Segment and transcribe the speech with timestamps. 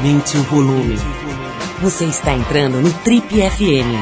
[0.00, 0.96] Aumente o volume.
[1.82, 3.92] Você está entrando no Trip FM.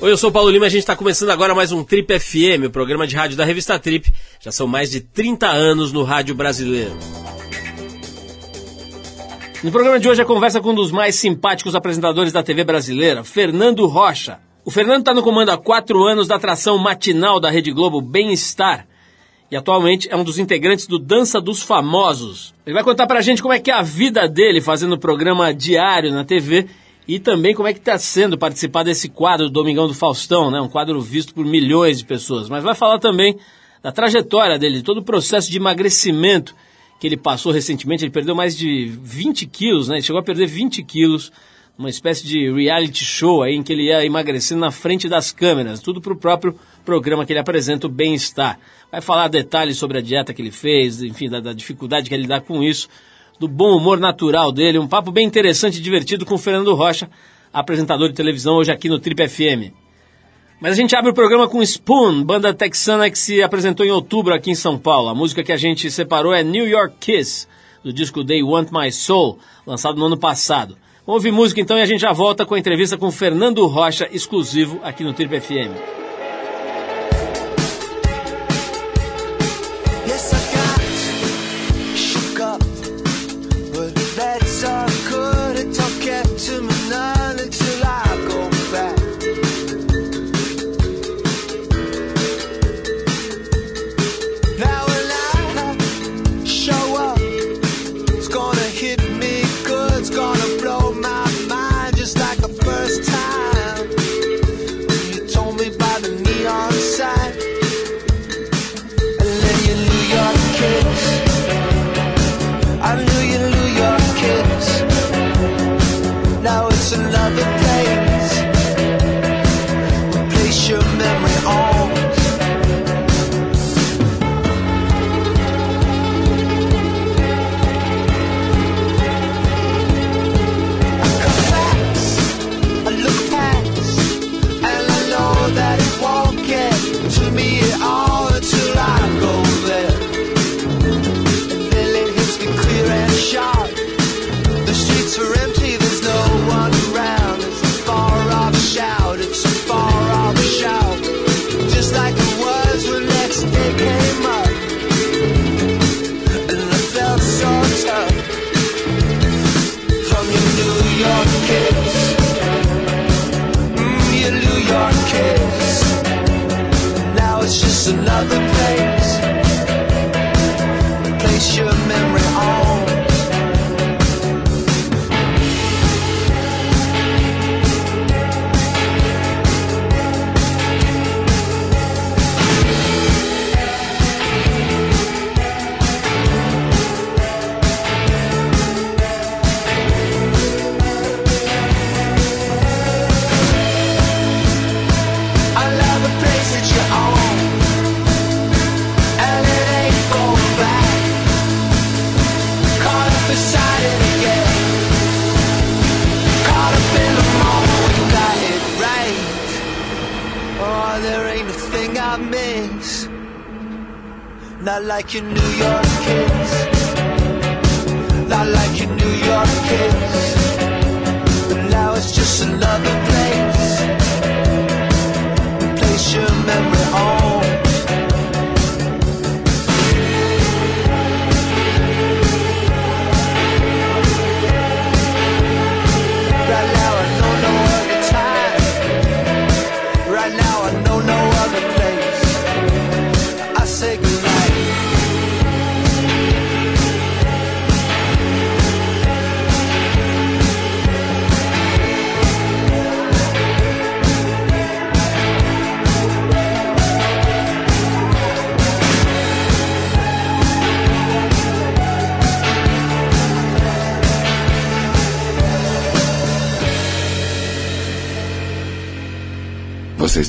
[0.00, 2.18] Oi, eu sou o Paulo Lima e a gente está começando agora mais um Trip
[2.18, 4.12] FM, o programa de rádio da revista Trip.
[4.40, 6.96] Já são mais de 30 anos no rádio brasileiro.
[9.62, 13.22] No programa de hoje a conversa com um dos mais simpáticos apresentadores da TV brasileira,
[13.22, 14.40] Fernando Rocha.
[14.64, 18.88] O Fernando está no comando há quatro anos da atração matinal da Rede Globo Bem-Estar
[19.52, 22.54] e atualmente é um dos integrantes do Dança dos Famosos.
[22.64, 26.10] Ele vai contar pra gente como é que é a vida dele fazendo programa diário
[26.10, 26.68] na TV
[27.06, 30.58] e também como é que está sendo participar desse quadro do Domingão do Faustão, né?
[30.58, 32.48] Um quadro visto por milhões de pessoas.
[32.48, 33.36] Mas vai falar também
[33.82, 36.54] da trajetória dele, de todo o processo de emagrecimento
[36.98, 38.04] que ele passou recentemente.
[38.06, 39.96] Ele perdeu mais de 20 quilos, né?
[39.96, 41.30] Ele chegou a perder 20 quilos,
[41.76, 45.80] uma espécie de reality show aí em que ele ia emagrecendo na frente das câmeras,
[45.80, 48.58] tudo para o próprio programa que ele apresenta, o Bem-Estar.
[48.90, 52.26] Vai falar detalhes sobre a dieta que ele fez, enfim, da, da dificuldade que ele
[52.26, 52.88] dá com isso,
[53.38, 57.10] do bom humor natural dele, um papo bem interessante e divertido com o Fernando Rocha,
[57.52, 59.72] apresentador de televisão hoje aqui no Trip FM.
[60.60, 64.32] Mas a gente abre o programa com Spoon, banda texana que se apresentou em outubro
[64.32, 65.08] aqui em São Paulo.
[65.08, 67.48] A música que a gente separou é New York Kiss,
[67.82, 70.78] do disco They Want My Soul, lançado no ano passado.
[71.04, 74.78] Ouvir música então e a gente já volta com a entrevista com Fernando Rocha, exclusivo
[74.84, 76.01] aqui no Trip FM.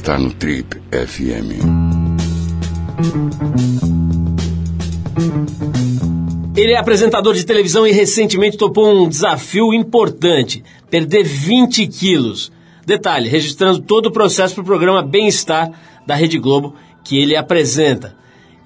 [0.03, 1.63] Está no Trip FM.
[6.57, 12.51] Ele é apresentador de televisão e recentemente topou um desafio importante: perder 20 quilos.
[12.85, 15.71] Detalhe, registrando todo o processo para o programa Bem-Estar
[16.05, 18.13] da Rede Globo que ele apresenta.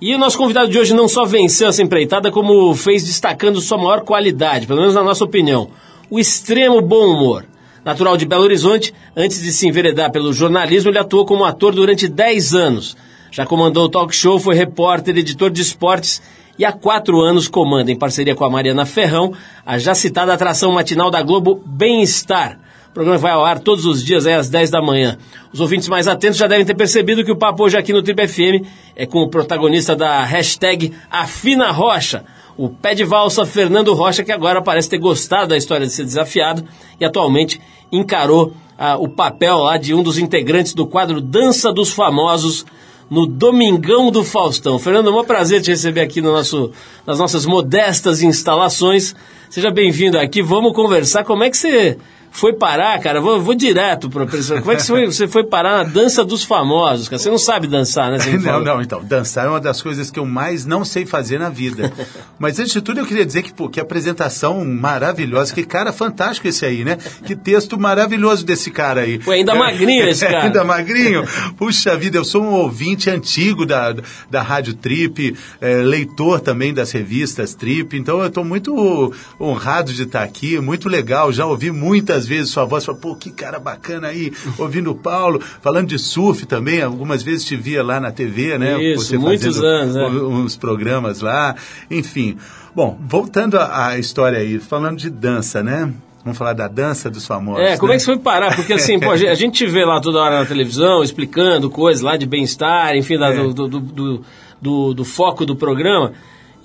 [0.01, 3.77] E o nosso convidado de hoje não só venceu essa empreitada, como fez destacando sua
[3.77, 5.69] maior qualidade, pelo menos na nossa opinião,
[6.09, 7.45] o extremo bom humor.
[7.87, 12.05] Natural de Belo Horizonte, antes de se enveredar pelo jornalismo, ele atuou como ator durante
[12.05, 12.97] 10 anos.
[13.31, 16.21] Já comandou o talk show, foi repórter, editor de esportes
[16.59, 19.31] e há quatro anos comanda, em parceria com a Mariana Ferrão,
[19.65, 22.59] a já citada atração matinal da Globo Bem-Estar.
[22.89, 25.17] O programa vai ao ar todos os dias, aí às 10 da manhã.
[25.53, 28.27] Os ouvintes mais atentos já devem ter percebido que o papo hoje aqui no Trip
[28.27, 28.67] FM
[28.97, 32.25] é com o protagonista da hashtag Afina Rocha,
[32.57, 36.03] o pé de valsa Fernando Rocha, que agora parece ter gostado da história de ser
[36.03, 36.65] desafiado
[36.99, 37.61] e atualmente
[37.91, 42.65] encarou ah, o papel lá de um dos integrantes do quadro Dança dos Famosos
[43.09, 44.77] no Domingão do Faustão.
[44.77, 46.71] Fernando, é um prazer te receber aqui no nosso,
[47.05, 49.15] nas nossas modestas instalações.
[49.49, 50.41] Seja bem-vindo aqui.
[50.41, 51.23] Vamos conversar.
[51.23, 51.97] Como é que você
[52.37, 53.19] foi parar, cara?
[53.19, 54.59] Vou, vou direto para a pessoa.
[54.59, 57.09] Como é que você foi, você foi, parar na dança dos famosos?
[57.09, 57.17] Cara?
[57.17, 58.19] Você não sabe dançar, né?
[58.39, 59.03] não, não, então.
[59.03, 61.91] Dançar é uma das coisas que eu mais não sei fazer na vida.
[62.37, 65.51] Mas antes de tudo, eu queria dizer que, pô, que apresentação maravilhosa.
[65.51, 66.99] Que cara fantástico esse aí, né?
[67.25, 69.17] Que texto maravilhoso desse cara aí.
[69.17, 70.43] Pô, ainda magrinho esse cara.
[70.43, 71.23] ainda magrinho.
[71.57, 73.95] Puxa vida, eu sou um ouvinte antigo da,
[74.29, 77.97] da Rádio Trip, é, leitor também das revistas Trip.
[77.97, 79.11] Então eu estou muito
[79.41, 81.31] honrado de estar aqui, muito legal.
[81.31, 85.41] Já ouvi muitas vezes sua voz, fala, pô, que cara bacana aí, ouvindo o Paulo,
[85.61, 88.81] falando de surf também, algumas vezes te via lá na TV, né?
[88.81, 90.07] Isso, Você muitos anos, né?
[90.07, 91.55] uns programas lá,
[91.89, 92.37] enfim.
[92.75, 95.91] Bom, voltando à história aí, falando de dança, né?
[96.23, 97.61] Vamos falar da dança dos famosos.
[97.61, 97.95] É, como né?
[97.95, 98.53] é que você foi parar?
[98.53, 102.17] Porque assim, pô, a gente te vê lá toda hora na televisão, explicando coisas lá
[102.17, 103.33] de bem-estar, enfim, é.
[103.53, 104.23] do, do,
[104.61, 106.13] do, do foco do programa.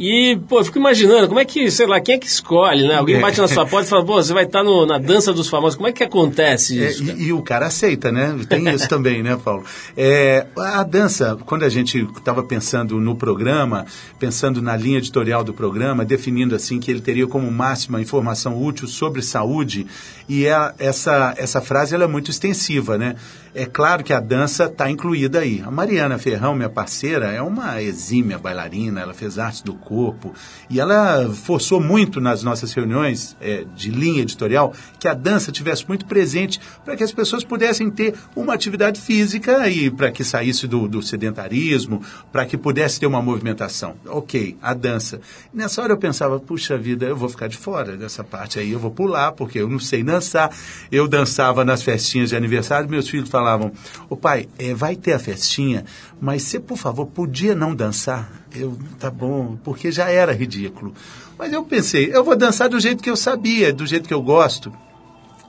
[0.04, 2.96] E, pô, eu fico imaginando, como é que, sei lá, quem é que escolhe, né?
[2.96, 5.49] Alguém bate na sua porta e fala, pô, você vai estar no, na dança dos
[5.49, 5.76] famosos.
[5.76, 7.08] Como é que acontece é, isso?
[7.08, 8.37] É, e, e, o cara aceita, né?
[8.49, 9.64] Tem isso também, né, Paulo?
[9.96, 13.87] É, a dança, quando a gente estava pensando no programa,
[14.19, 18.88] pensando na linha editorial do programa, definindo assim que ele teria como máxima informação útil
[18.88, 19.87] sobre saúde,
[20.28, 23.14] e é, essa, essa frase ela é muito extensiva, né?
[23.54, 25.60] É claro que a dança está incluída aí.
[25.60, 30.32] A Mariana Ferrão, minha parceira, é uma exímia bailarina, ela fez arte do corpo
[30.70, 35.87] e ela forçou muito nas nossas reuniões é, de linha editorial que a dança tivesse
[35.87, 40.66] muito presente para que as pessoas pudessem ter uma atividade física e para que saísse
[40.66, 42.00] do, do sedentarismo,
[42.32, 43.96] para que pudesse ter uma movimentação.
[44.06, 45.20] Ok, a dança.
[45.52, 48.78] Nessa hora eu pensava, puxa vida, eu vou ficar de fora dessa parte aí, eu
[48.78, 50.50] vou pular porque eu não sei dançar.
[50.90, 53.72] Eu dançava nas festinhas de aniversário, meus filhos falavam, falavam:
[54.08, 55.84] "O pai, é, vai ter a festinha,
[56.20, 60.94] mas você, por favor, podia não dançar?" Eu, tá bom, porque já era ridículo.
[61.38, 64.22] Mas eu pensei, eu vou dançar do jeito que eu sabia, do jeito que eu
[64.22, 64.72] gosto.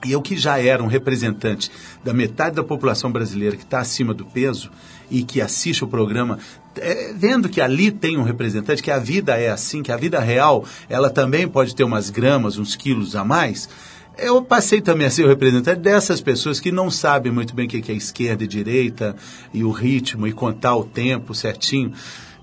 [0.04, 1.70] E eu que já era um representante
[2.02, 4.70] da metade da população brasileira que está acima do peso
[5.10, 6.38] e que assiste o programa,
[6.76, 10.20] é, vendo que ali tem um representante, que a vida é assim, que a vida
[10.20, 13.68] real, ela também pode ter umas gramas, uns quilos a mais,
[14.18, 17.68] eu passei também a ser o representante dessas pessoas que não sabem muito bem o
[17.68, 19.16] que é esquerda e direita,
[19.52, 21.92] e o ritmo, e contar o tempo certinho.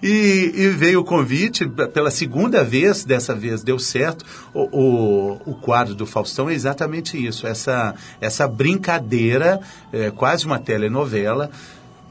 [0.02, 4.26] E, e, veio o convite pela segunda vez, dessa vez deu certo.
[4.52, 9.60] O, o, o quadro do Faustão é exatamente isso, essa, essa brincadeira,
[9.94, 11.52] é, quase uma telenovela,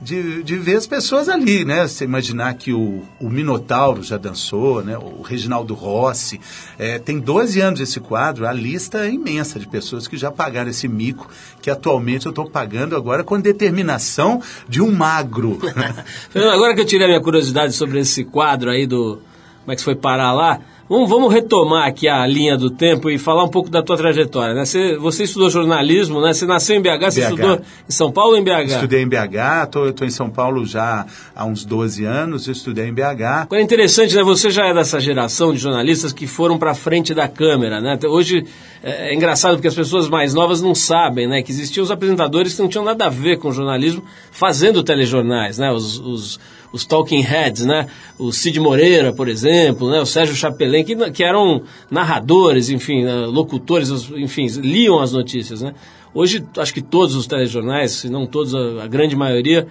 [0.00, 1.86] de, de ver as pessoas ali, né?
[1.86, 4.96] Você imaginar que o, o Minotauro já dançou, né?
[4.96, 6.40] O Reginaldo Rossi.
[6.78, 10.70] É, tem 12 anos esse quadro, a lista é imensa de pessoas que já pagaram
[10.70, 11.28] esse mico,
[11.60, 15.58] que atualmente eu estou pagando agora com determinação de um magro.
[16.34, 19.20] agora que eu tirei a minha curiosidade sobre esse quadro aí do...
[19.60, 20.60] Como é que foi parar lá?
[20.90, 24.56] Vamos, vamos, retomar aqui a linha do tempo e falar um pouco da tua trajetória.
[24.56, 24.64] Né?
[24.64, 26.32] Você, você estudou jornalismo, né?
[26.32, 28.72] Você nasceu em BH, BH, você estudou em São Paulo ou em BH?
[28.72, 32.92] Estudei em BH, estou em São Paulo já há uns 12 anos, eu estudei em
[32.92, 33.46] BH.
[33.52, 34.24] É interessante, né?
[34.24, 37.96] Você já é dessa geração de jornalistas que foram para frente da câmera, né?
[38.08, 38.44] Hoje
[38.82, 41.40] é, é engraçado porque as pessoas mais novas não sabem, né?
[41.40, 45.70] Que existiam os apresentadores que não tinham nada a ver com jornalismo fazendo telejornais, né?
[45.70, 46.40] os, os
[46.72, 47.86] os talking heads, né?
[48.18, 50.00] O Cid Moreira, por exemplo, né?
[50.00, 53.26] O Sérgio Chapelin, que, que eram narradores, enfim, né?
[53.26, 55.74] locutores, enfim, liam as notícias, né?
[56.12, 59.66] Hoje, acho que todos os telejornais, se não todos, a, grande maioria,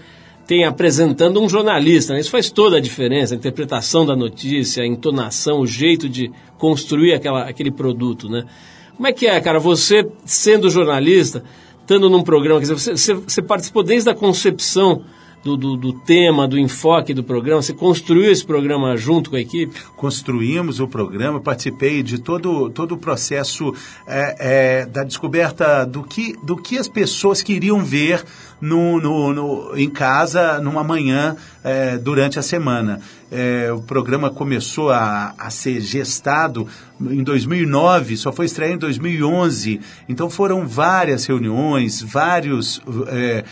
[0.48, 2.14] tem apresentando um jornalista.
[2.14, 2.22] Né?
[2.22, 7.14] Isso faz toda a diferença, a interpretação da notícia, a entonação, o jeito de construir
[7.14, 8.46] aquela, aquele produto, né?
[8.96, 11.44] Como é que é, cara, você sendo jornalista,
[11.82, 15.04] estando num programa, quer dizer, você, você participou desde a concepção
[15.44, 17.62] do, do, do, tema, do enfoque do programa?
[17.62, 19.80] Você construiu esse programa junto com a equipe?
[19.96, 23.74] Construímos o programa, participei de todo, todo o processo
[24.08, 24.36] é,
[24.82, 28.24] é, da descoberta do que, do que as pessoas queriam ver
[28.62, 33.00] no, no- no- em casa numa manhã é, durante a semana.
[33.32, 36.68] É, o programa começou a, a ser gestado
[37.02, 39.80] em 2009, só foi estrear em 2011.
[40.08, 43.44] Então foram várias reuniões, vários, é,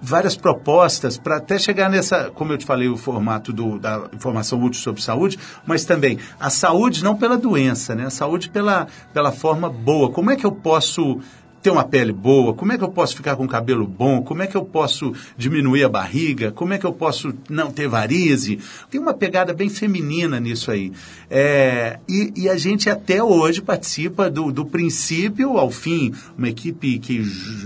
[0.00, 4.62] várias propostas para até chegar nessa, como eu te falei, o formato do- da informação
[4.62, 8.06] útil sobre saúde, mas também a saúde não pela doença, né?
[8.06, 10.10] A saúde pela, pela forma boa.
[10.10, 11.20] Como é que eu posso
[11.62, 12.54] ter uma pele boa?
[12.54, 14.22] Como é que eu posso ficar com cabelo bom?
[14.22, 16.52] Como é que eu posso diminuir a barriga?
[16.52, 18.58] Como é que eu posso não ter varize?
[18.90, 20.92] Tem uma pegada bem feminina nisso aí.
[21.28, 26.98] É, e, e a gente até hoje participa do, do princípio ao fim, uma equipe
[27.00, 27.20] que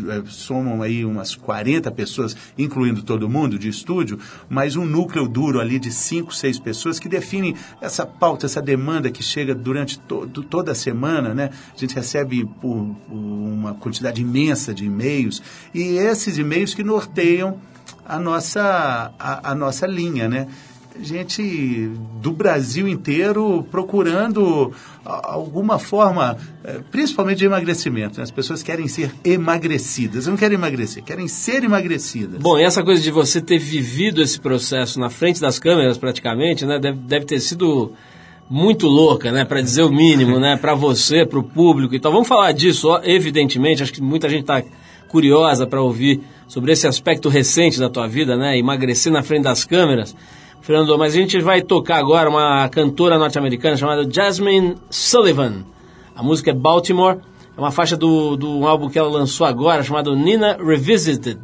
[0.08, 4.18] é, somam aí umas 40 pessoas, incluindo todo mundo de estúdio,
[4.48, 9.10] mas um núcleo duro ali de 5, 6 pessoas que definem essa pauta, essa demanda
[9.10, 11.50] que chega durante to- toda a semana, né?
[11.74, 15.42] A gente recebe por, por uma quantidade imensa de e-mails
[15.74, 17.58] e esses e-mails que norteiam
[18.04, 20.46] a nossa, a, a nossa linha, né?
[21.00, 24.72] Gente do Brasil inteiro procurando
[25.04, 28.18] alguma forma, eh, principalmente de emagrecimento.
[28.18, 28.24] né?
[28.24, 32.40] As pessoas querem ser emagrecidas, não querem emagrecer, querem ser emagrecidas.
[32.40, 36.66] Bom, e essa coisa de você ter vivido esse processo na frente das câmeras praticamente,
[36.66, 37.92] né, deve, deve ter sido
[38.50, 41.94] muito louca, né, para dizer o mínimo, né, para você, para o público.
[41.94, 44.60] Então vamos falar disso, ó, evidentemente, acho que muita gente está
[45.06, 49.64] curiosa para ouvir sobre esse aspecto recente da tua vida, né, emagrecer na frente das
[49.64, 50.16] câmeras.
[50.60, 55.64] Fernando, mas a gente vai tocar agora uma cantora norte-americana chamada Jasmine Sullivan.
[56.14, 57.18] A música é Baltimore,
[57.56, 61.38] é uma faixa do, do álbum que ela lançou agora, chamado Nina Revisited.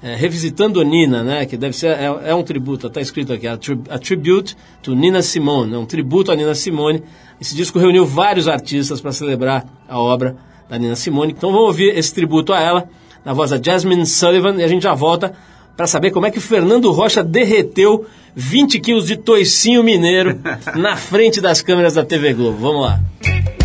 [0.00, 1.44] É, revisitando Nina, né?
[1.44, 4.94] Que deve ser, é, é um tributo, está escrito aqui, a, tri, a Tribute to
[4.94, 7.02] Nina Simone, é um tributo a Nina Simone.
[7.40, 10.36] Esse disco reuniu vários artistas para celebrar a obra
[10.68, 11.34] da Nina Simone.
[11.36, 12.88] Então vamos ouvir esse tributo a ela,
[13.24, 15.34] na voz da Jasmine Sullivan, e a gente já volta
[15.76, 20.38] para saber como é que o Fernando Rocha derreteu 20 quilos de toicinho mineiro
[20.76, 22.58] na frente das câmeras da TV Globo.
[22.58, 23.57] Vamos lá.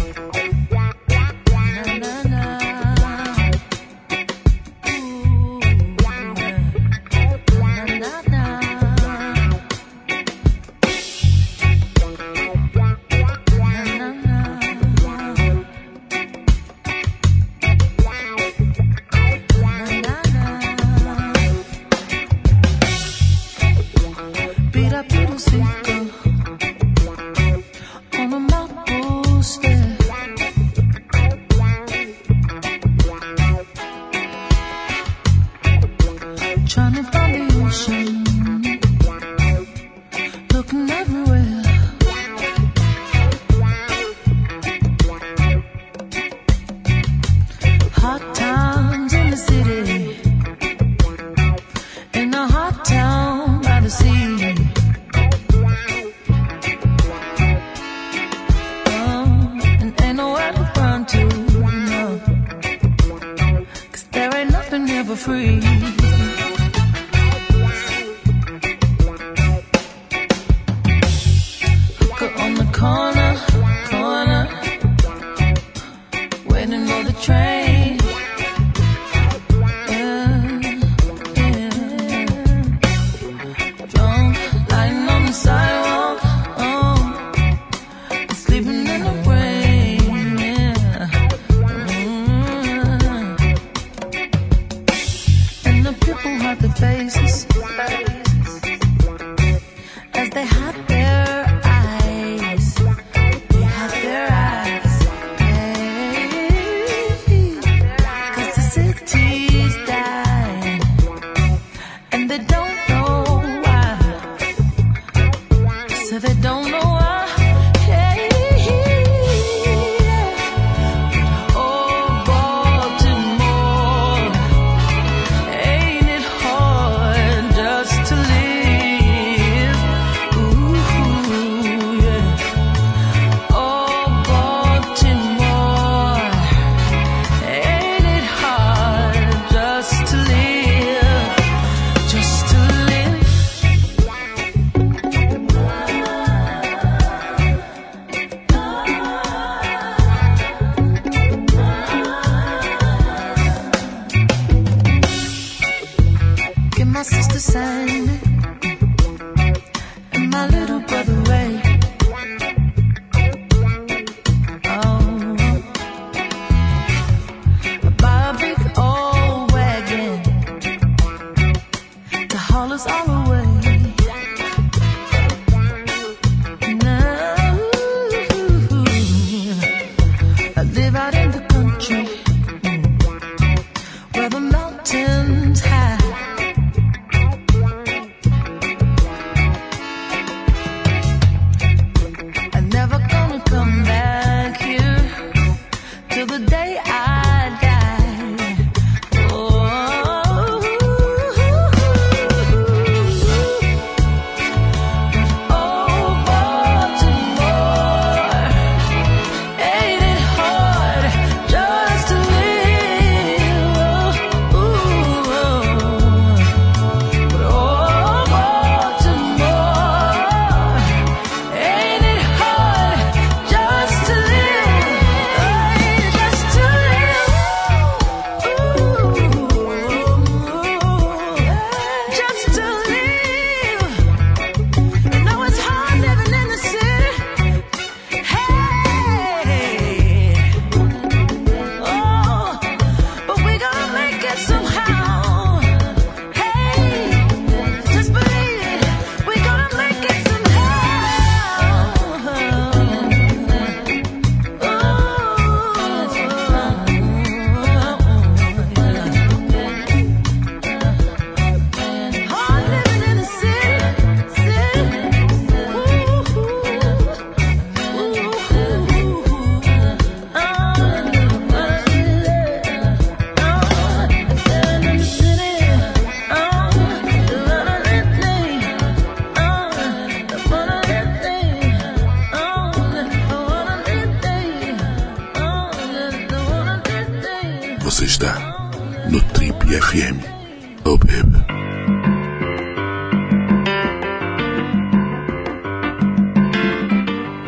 [172.63, 173.12] all is all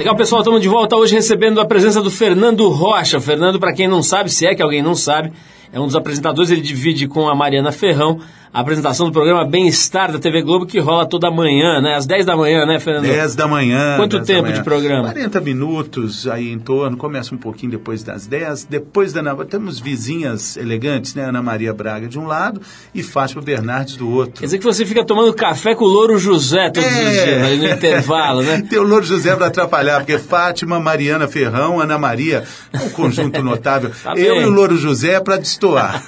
[0.05, 3.19] Legal, pessoal, estamos de volta hoje recebendo a presença do Fernando Rocha.
[3.19, 5.33] Fernando, para quem não sabe, se é que alguém não sabe,
[5.73, 8.19] é um dos apresentadores, ele divide com a Mariana Ferrão
[8.55, 11.95] a apresentação do programa Bem-Estar da TV Globo, que rola toda manhã, né?
[11.95, 13.03] Às 10 da manhã, né, Fernando?
[13.03, 13.97] 10 da manhã.
[13.97, 14.53] Quanto 10 da tempo manhã.
[14.55, 15.03] de programa?
[15.11, 18.63] 40 minutos aí em torno, começa um pouquinho depois das 10.
[18.63, 21.25] Depois da Ana, temos vizinhas elegantes, né?
[21.25, 22.61] Ana Maria Braga de um lado
[22.93, 24.39] e Fátima Bernardes do outro.
[24.39, 27.25] Quer dizer que você fica tomando café com o Louro José todos os É.
[27.25, 28.61] dias, aí no intervalo, né?
[28.69, 33.91] Tem o Louro José para atrapalhar, porque Fátima, Mariana Ferrão, Ana Maria, um conjunto notável.
[34.01, 36.01] Tá Eu e o Louro José para destoar.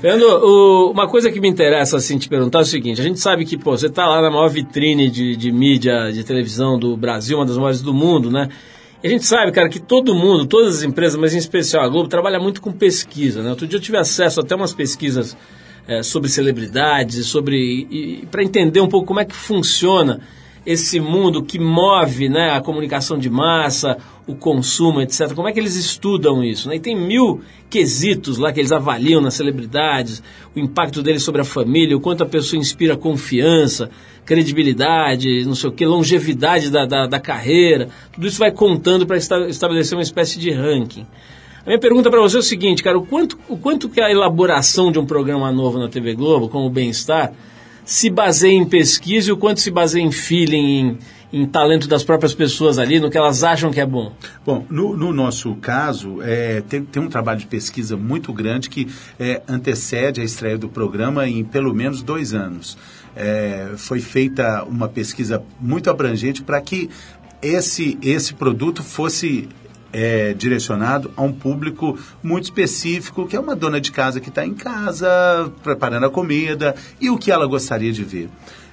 [0.00, 3.20] Fernando, o- uma coisa que me interessa assim te perguntar é o seguinte: a gente
[3.20, 6.96] sabe que pô, você está lá na maior vitrine de, de mídia, de televisão do
[6.96, 8.48] Brasil, uma das maiores do mundo, né?
[9.02, 11.88] E a gente sabe, cara, que todo mundo, todas as empresas, mas em especial a
[11.88, 13.50] Globo, trabalha muito com pesquisa, né?
[13.50, 15.36] Outro dia eu tive acesso até umas pesquisas
[15.86, 20.20] eh, sobre celebridades, sobre para entender um pouco como é que funciona
[20.68, 25.32] esse mundo que move né, a comunicação de massa, o consumo, etc.
[25.32, 26.68] Como é que eles estudam isso?
[26.68, 26.76] Né?
[26.76, 30.22] E tem mil quesitos lá que eles avaliam nas celebridades,
[30.54, 33.88] o impacto deles sobre a família, o quanto a pessoa inspira confiança,
[34.26, 37.88] credibilidade, não sei o que, longevidade da, da, da carreira.
[38.12, 41.06] Tudo isso vai contando para estabelecer uma espécie de ranking.
[41.64, 44.10] A minha pergunta para você é o seguinte, cara, o quanto, o quanto que a
[44.10, 47.32] elaboração de um programa novo na TV Globo, como o Bem-Estar,
[47.88, 50.98] se baseia em pesquisa e o quanto se baseia em feeling,
[51.32, 54.12] em, em talento das próprias pessoas ali, no que elas acham que é bom?
[54.44, 58.86] Bom, no, no nosso caso, é, tem, tem um trabalho de pesquisa muito grande que
[59.18, 62.76] é, antecede a estreia do programa em pelo menos dois anos.
[63.16, 66.90] É, foi feita uma pesquisa muito abrangente para que
[67.40, 69.48] esse, esse produto fosse
[69.92, 74.44] é, direcionado a um público muito específico, que é uma dona de casa que está
[74.46, 75.08] em casa,
[75.62, 78.28] preparando a comida, e o que ela gostaria de ver.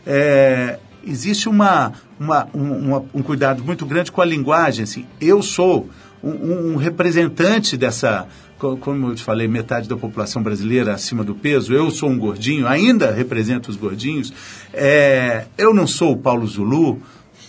[0.06, 4.84] É, existe uma, uma, um, uma- um cuidado muito grande com a linguagem.
[4.84, 5.89] Assim, eu sou
[6.23, 11.34] um, um representante dessa, co- como eu te falei, metade da população brasileira acima do
[11.36, 11.73] peso.
[11.73, 14.34] Eu sou um gordinho, ainda represento os gordinhos.
[14.73, 17.01] É, eu não sou o Paulo Zulu.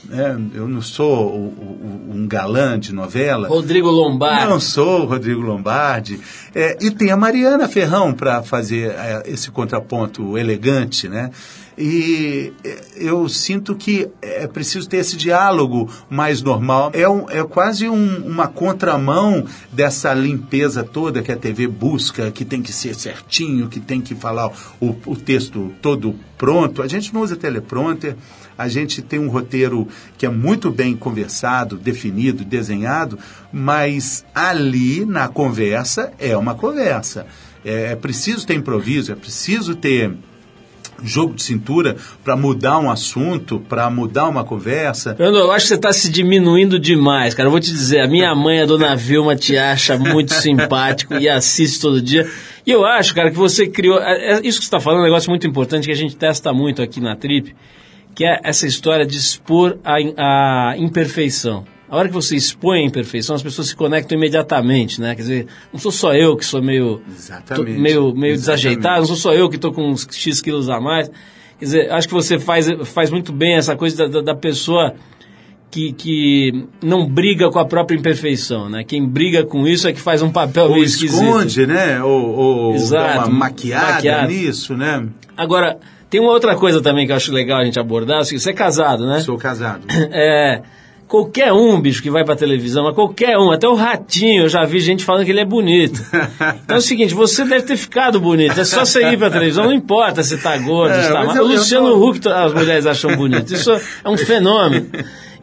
[0.05, 3.49] Né, eu não sou o- o- um galã de novela.
[3.49, 4.47] Rodrigo Lombardi.
[4.47, 6.21] Não sou o Rodrigo Lombardi.
[6.55, 11.31] É, e tem a Mariana Ferrão para fazer é, esse contraponto elegante, né?
[11.79, 16.91] E é, eu sinto que é preciso ter esse diálogo mais normal.
[16.95, 22.45] É, um- é quase um- uma contramão dessa limpeza toda que a TV busca, que
[22.47, 26.81] tem que ser certinho, que tem que falar o, o texto todo pronto.
[26.81, 28.17] A gente não usa teleprompter.
[28.59, 33.19] A gente tem um roteiro que é muito bem conversado, definido, desenhado,
[33.53, 37.27] mas ali na conversa é uma conversa.
[37.65, 40.13] É, é preciso ter improviso, é preciso ter
[41.03, 45.15] jogo de cintura para mudar um assunto, para mudar uma conversa.
[45.15, 47.49] Fernando, eu acho que você está se diminuindo demais, cara.
[47.49, 51.29] Eu vou te dizer, a minha mãe, a dona Vilma, te acha muito simpático e
[51.29, 52.27] assiste todo dia.
[52.67, 53.99] E eu acho, cara, que você criou.
[54.01, 56.17] é- é Isso que você está falando é um negócio muito importante que a gente
[56.17, 57.55] testa muito aqui na Trip,
[58.17, 61.65] que é essa história de expor a, a imperfeição.
[61.89, 65.15] A hora que você expõe a imperfeição, as pessoas se conectam imediatamente, né?
[65.15, 67.03] Quer dizer, não sou só eu que sou meio,
[67.47, 68.37] tô meio, meio Exatamente.
[68.39, 71.09] desajeitado, não sou só eu que estou com uns X quilos a mais.
[71.59, 74.95] Quer dizer, acho que você faz, faz muito bem essa coisa da, da, pessoa
[75.71, 78.83] que, que não briga com a própria imperfeição, né?
[78.83, 81.23] Quem briga com isso é que faz um papel Ou meio esquisito.
[81.23, 82.03] esconde, né?
[82.03, 84.27] Ou, ou dá uma maquiada, maquiada.
[84.27, 85.07] nisso, né?
[85.37, 85.79] Agora,
[86.11, 88.53] tem uma outra coisa também que eu acho legal a gente abordar, assim, você é
[88.53, 89.21] casado, né?
[89.21, 89.83] Sou casado.
[90.13, 90.63] É,
[91.09, 94.65] qualquer um, bicho, que vai pra televisão, mas qualquer um, até o ratinho, eu já
[94.65, 96.01] vi gente falando que ele é bonito.
[96.65, 99.65] Então é o seguinte, você deve ter ficado bonito, é só você ir pra televisão,
[99.67, 101.45] não importa se tá gordo, É, se tá magro.
[101.45, 104.87] O Luciano tô- Huck as mulheres acham bonito, isso é um fenômeno.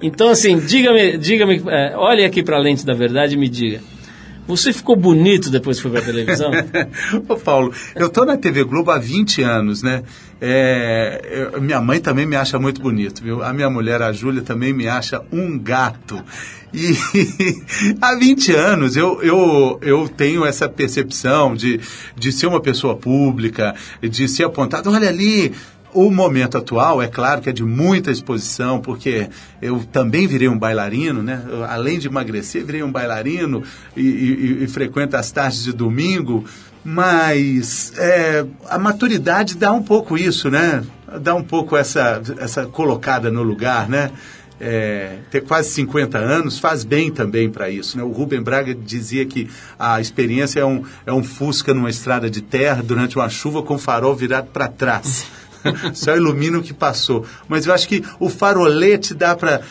[0.02, 3.80] Então assim, diga-me, diga-me, é, olhe aqui pra lente da verdade e me diga,
[4.48, 6.52] você ficou bonito depois que foi pra televisão?
[7.28, 10.04] Ô Paulo, eu tô na TV Globo há 20 anos, né?
[10.42, 13.42] É, eu- minha mãe também me acha muito bonito, viu?
[13.44, 16.22] A minha mulher, a Júlia, também me acha um gato.
[16.74, 16.94] E
[18.02, 21.80] há 20 anos eu, eu, eu tenho essa percepção de,
[22.16, 25.54] de ser uma pessoa pública, de ser apontado, olha ali,
[25.94, 29.30] o momento atual, é claro que é de muita exposição, porque
[29.62, 31.44] eu também virei um bailarino, né?
[31.48, 33.64] Eu, além de emagrecer, virei um bailarino
[33.96, 36.46] e, e, e frequento as tardes de domingo,
[36.84, 40.84] mas é, a maturidade dá um pouco isso, né?
[41.22, 44.12] Dá um pouco essa, essa colocada no lugar, né?
[44.64, 47.98] é, ter quase 50 anos faz bem também para isso.
[47.98, 48.04] Né?
[48.04, 52.42] O Rubem Braga dizia que a experiência é um, é um fusca numa estrada de
[52.42, 55.26] terra durante uma chuva com o farol virado para trás.
[55.94, 57.26] Só ilumina o que passou.
[57.48, 59.62] Mas eu acho que o farolete dá para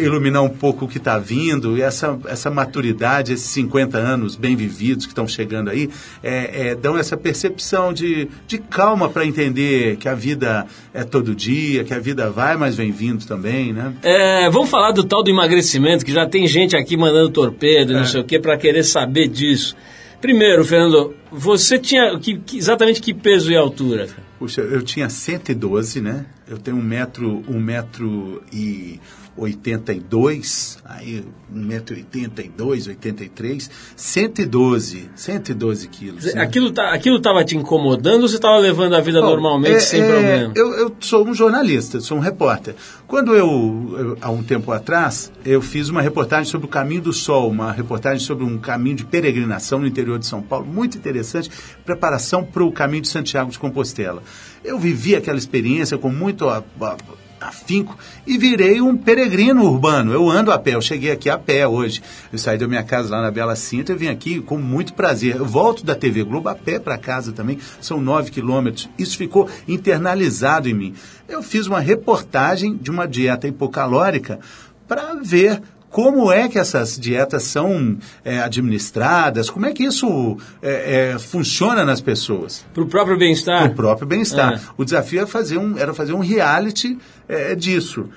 [0.00, 4.56] iluminar um pouco o que está vindo, e essa, essa maturidade, esses 50 anos bem
[4.56, 5.90] vividos que estão chegando aí,
[6.22, 11.34] é, é, dão essa percepção de, de calma para entender que a vida é todo
[11.34, 13.92] dia, que a vida vai, mas vem vindo também, né?
[14.02, 18.04] É, vamos falar do tal do emagrecimento, que já tem gente aqui mandando torpedo, não
[18.04, 19.76] sei o quê, para querer saber disso.
[20.20, 24.08] Primeiro, Fernando, você tinha que, que- exatamente que peso e altura?
[24.38, 26.26] Puxa, eu tinha 112, né?
[26.48, 29.00] Eu tenho um metro, um metro e
[29.38, 31.24] 82, aí
[31.54, 36.34] um metro e 82, 83, 112, 112 quilos.
[36.34, 36.42] né?
[36.42, 39.80] Aquilo, tá, aquilo tava te incomodando ou você estava levando a vida Bom, normalmente, é-
[39.80, 40.52] sem é, problema?
[40.54, 42.74] Eu, eu sou um jornalista, sou um repórter.
[43.06, 47.12] Quando eu, eu, há um tempo atrás, eu fiz uma reportagem sobre o Caminho do
[47.12, 51.50] Sol, uma reportagem sobre um caminho de peregrinação no interior de São Paulo, muito interessante,
[51.84, 54.22] preparação para o Caminho de Santiago de Compostela.
[54.64, 56.96] Eu vivi aquela experiência com muito a- a-
[57.40, 60.12] afinco e virei um peregrino urbano.
[60.12, 62.02] Eu ando a pé, eu cheguei aqui a pé hoje.
[62.32, 65.36] Eu saí da minha casa lá na Bela Cinta e vim aqui com muito prazer.
[65.36, 68.88] Eu volto da TV Globo a pé para casa também, são nove quilômetros.
[68.98, 70.94] Isso ficou internalizado em mim.
[71.28, 74.38] Eu fiz uma reportagem de uma dieta hipocalórica
[74.86, 81.12] para ver como é que essas dietas são é, administradas, como é que isso é,
[81.14, 83.66] é, funciona nas pessoas Para o próprio bem-estar?
[83.70, 84.54] o próprio bem-estar.
[84.54, 84.60] É.
[84.76, 86.98] O desafio era fazer um, era fazer um reality
[87.28, 88.08] é, disso.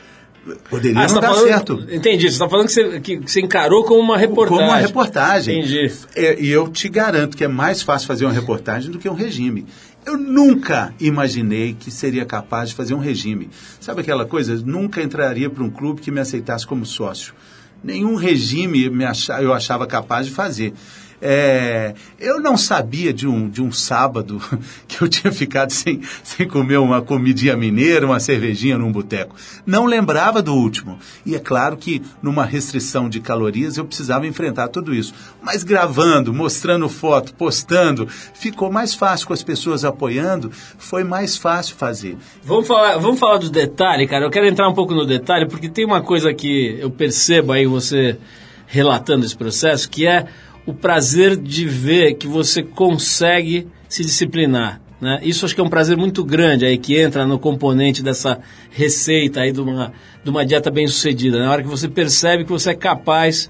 [0.69, 1.85] Poderia Ah, não tá dar falando, certo.
[1.91, 4.57] Entendi, você está falando que você, que você encarou como uma reportagem.
[4.57, 5.59] Como uma reportagem.
[5.59, 5.93] Entendi.
[6.15, 9.13] É, e eu te garanto que é mais fácil fazer uma reportagem do que um
[9.13, 9.67] regime.
[10.03, 13.51] Eu nunca imaginei que seria capaz de fazer um regime.
[13.79, 14.59] Sabe aquela coisa?
[14.65, 17.35] Nunca entraria para um clube que me aceitasse como sócio.
[17.83, 20.73] Nenhum regime me acha- eu achava capaz de fazer.
[21.21, 24.41] É, eu não sabia de um, de um sábado
[24.87, 29.35] que eu tinha ficado sem, sem comer uma comidinha mineira, uma cervejinha num boteco.
[29.65, 30.97] Não lembrava do último.
[31.23, 35.13] E é claro que numa restrição de calorias eu precisava enfrentar tudo isso.
[35.41, 41.75] Mas gravando, mostrando foto, postando, ficou mais fácil com as pessoas apoiando, foi mais fácil
[41.75, 42.17] fazer.
[42.43, 44.25] Vamos falar, vamos falar do detalhe, cara.
[44.25, 47.67] Eu quero entrar um pouco no detalhe, porque tem uma coisa que eu percebo aí
[47.67, 48.17] você
[48.65, 50.25] relatando esse processo, que é
[50.65, 54.81] o prazer de ver que você consegue se disciplinar.
[54.99, 55.19] Né?
[55.23, 59.41] Isso acho que é um prazer muito grande aí que entra no componente dessa receita
[59.41, 59.91] aí de uma,
[60.23, 61.39] de uma dieta bem sucedida.
[61.39, 63.49] Na hora que você percebe que você é capaz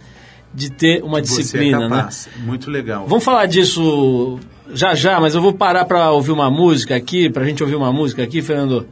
[0.53, 1.95] de ter uma disciplina, Você é né?
[1.97, 2.29] capaz.
[2.37, 3.05] Muito legal.
[3.07, 4.39] Vamos falar disso
[4.73, 7.75] já já, mas eu vou parar para ouvir uma música aqui, para a gente ouvir
[7.75, 8.87] uma música aqui, Fernando.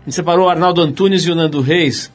[0.00, 2.10] A gente separou o Arnaldo Antunes e o Nando Reis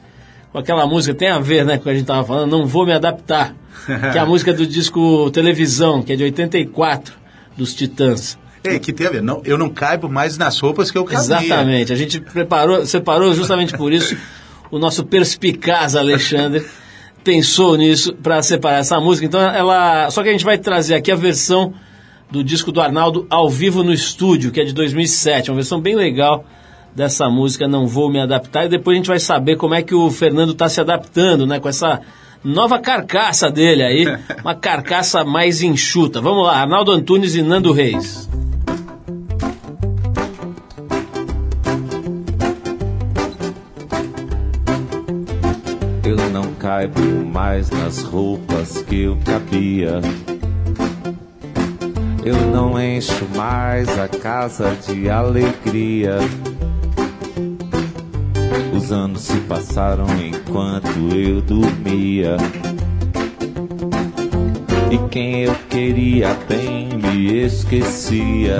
[0.56, 2.66] com aquela música, tem a ver né, com o que a gente estava falando, Não
[2.66, 7.14] Vou Me Adaptar, que é a música do disco Televisão, que é de 84,
[7.54, 8.38] dos Titãs.
[8.64, 9.22] Ei, que tem a ver.
[9.22, 11.20] Não, eu não caibo mais nas roupas que eu cabia.
[11.20, 14.16] Exatamente, a gente preparou, separou justamente por isso
[14.70, 16.64] o nosso perspicaz Alexandre
[17.22, 19.26] pensou nisso para separar essa música.
[19.26, 21.74] Então ela, só que a gente vai trazer aqui a versão
[22.30, 25.94] do disco do Arnaldo ao vivo no estúdio, que é de 2007, uma versão bem
[25.94, 26.46] legal
[26.96, 29.94] dessa música Não Vou Me Adaptar e depois a gente vai saber como é que
[29.94, 32.00] o Fernando está se adaptando, né, com essa
[32.42, 34.06] nova carcaça dele aí,
[34.42, 36.22] uma carcaça mais enxuta.
[36.22, 38.26] Vamos lá, Arnaldo Antunes e Nando Reis.
[46.02, 50.00] Eu não caibo mais nas roupas que eu cabia.
[52.24, 56.18] Eu não encho mais a casa de alegria.
[58.74, 62.36] Os anos se passaram enquanto eu dormia.
[64.90, 68.58] E quem eu queria bem me esquecia.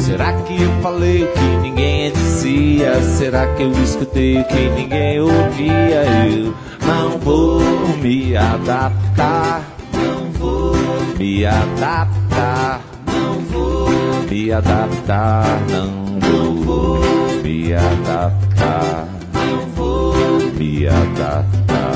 [0.00, 3.00] Será que eu falei o que ninguém dizia?
[3.02, 6.04] Será que eu escutei o que ninguém ouvia?
[6.30, 6.54] Eu
[6.86, 7.60] não vou
[8.00, 9.62] me adaptar.
[9.92, 10.74] Não vou
[11.18, 12.80] me adaptar.
[13.06, 13.88] Não vou
[14.30, 15.60] me adaptar.
[15.70, 17.15] Não vou
[17.46, 19.06] me adaptar.
[19.32, 20.14] Não vou
[20.58, 21.94] me adaptar.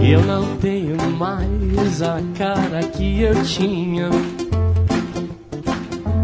[0.00, 4.08] Eu não tenho mais a cara que eu tinha.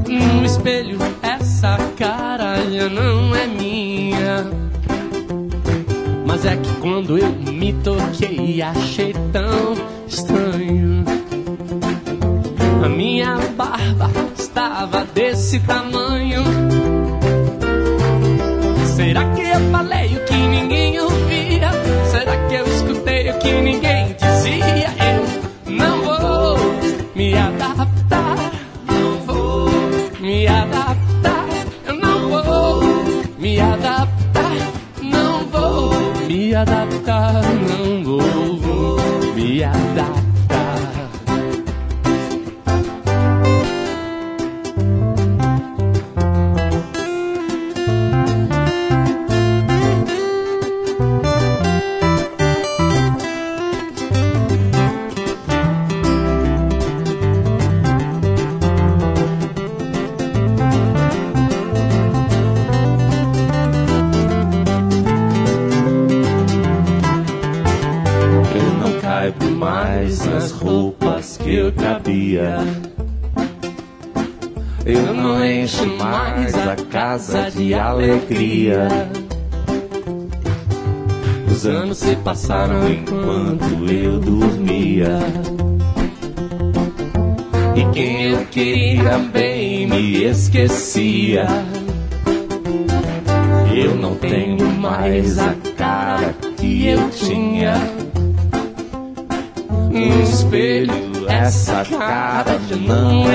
[0.07, 4.47] No espelho, essa cara já não é minha.
[6.25, 9.75] Mas é que quando eu me toquei, achei tão
[10.07, 11.05] estranho.
[12.85, 16.02] A minha barba estava desse tamanho.
[82.43, 85.19] Passaram enquanto eu dormia.
[87.77, 91.47] E quem eu queria bem me esquecia.
[93.73, 97.75] Eu não tenho mais a cara que eu tinha.
[99.91, 100.93] No espelho,
[101.29, 103.32] essa cara já não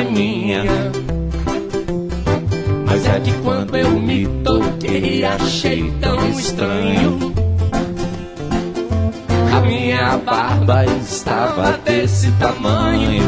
[11.98, 13.24] desse tamanho.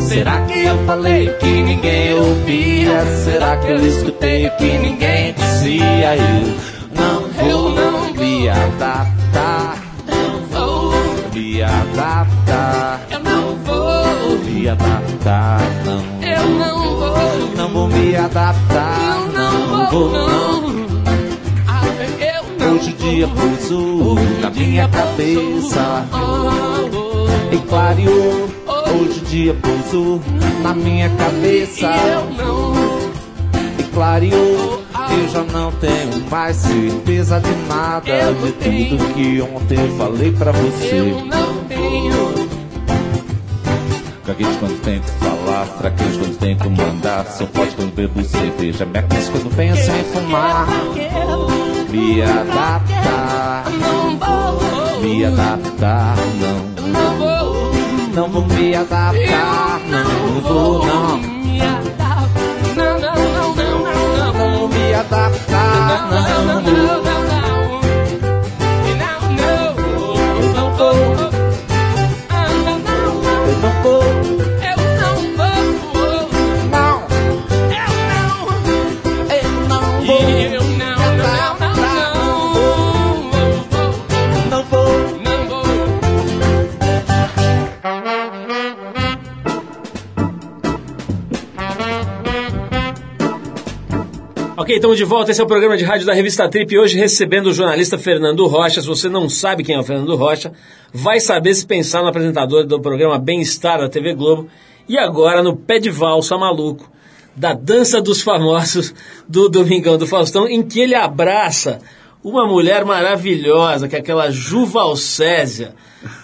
[0.00, 3.04] Será que eu falei o que ninguém ouvia?
[3.24, 6.16] Será que eu escutei o que ninguém dizia?
[6.16, 6.54] Eu
[6.94, 9.76] não vou não me adaptar.
[10.06, 10.92] Não vou
[11.34, 13.00] me adaptar.
[13.10, 15.60] Eu não vou me adaptar.
[15.84, 16.28] Não.
[16.28, 17.56] Eu não vou.
[17.56, 19.18] Não vou me adaptar.
[19.34, 20.89] Não, vou não.
[22.80, 26.06] Hoje o dia pousou na minha cabeça
[27.52, 28.48] e clareou.
[28.66, 30.18] Hoje o dia pousou
[30.62, 31.90] na minha cabeça
[33.78, 34.82] e clareou.
[35.10, 40.50] Eu já não tenho mais certeza de nada de tudo que ontem eu falei pra
[40.50, 41.00] você.
[41.00, 42.48] Eu não tenho.
[44.26, 47.26] Gaguejo quando tem que falar, fraquejo quando tem que mandar.
[47.26, 50.66] Sou forte quando bebo cerveja, me aqueço quando penso em fumar.
[51.90, 53.64] Me adaptar,
[55.02, 56.70] me adaptar, não.
[58.14, 61.18] Não vou me adaptar, não vou não.
[62.76, 66.72] Não, não, não, não, não, não vou me adaptar, não vou.
[66.72, 67.09] Eu
[94.70, 95.32] Ok, estamos de volta.
[95.32, 96.78] Esse é o programa de rádio da revista Trip.
[96.78, 98.80] Hoje recebendo o jornalista Fernando Rocha.
[98.80, 100.52] Se você não sabe quem é o Fernando Rocha,
[100.94, 104.48] vai saber se pensar no apresentador do programa Bem-Estar da TV Globo.
[104.88, 106.88] E agora no pé de valsa maluco
[107.34, 108.94] da Dança dos Famosos
[109.28, 111.80] do Domingão do Faustão, em que ele abraça
[112.22, 115.74] uma mulher maravilhosa, que é aquela Ju Valcésia.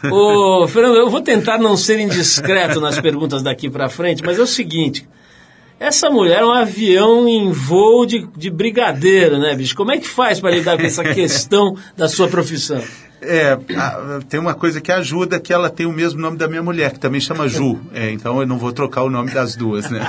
[0.09, 4.43] Ô, Fernando, eu vou tentar não ser indiscreto nas perguntas daqui pra frente, mas é
[4.43, 5.05] o seguinte.
[5.79, 9.75] Essa mulher é um avião em voo de, de brigadeiro, né, bicho?
[9.77, 12.83] Como é que faz para lidar com essa questão da sua profissão?
[13.21, 16.63] É, a- tem uma coisa que ajuda, que ela tem o mesmo nome da minha
[16.63, 17.79] mulher, que também chama Ju.
[17.93, 20.07] É, então eu não vou trocar o nome das duas, né?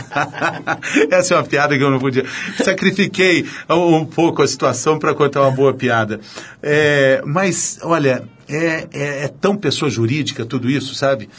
[1.11, 2.25] Essa é uma piada que eu não podia.
[2.63, 6.19] Sacrifiquei um, um pouco a situação para contar uma boa piada.
[6.61, 11.29] É, mas, olha, é, é- é tão pessoa jurídica tudo isso, sabe?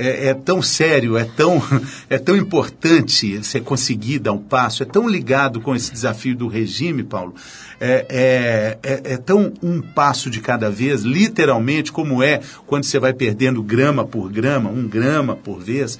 [0.00, 1.60] É, é tão sério, é tão,
[2.08, 6.46] é tão importante você conseguir dar um passo, é tão ligado com esse desafio do
[6.46, 7.34] regime, Paulo.
[7.80, 13.00] É, é, é, é tão um passo de cada vez, literalmente, como é quando você
[13.00, 15.98] vai perdendo grama por grama, um grama por vez.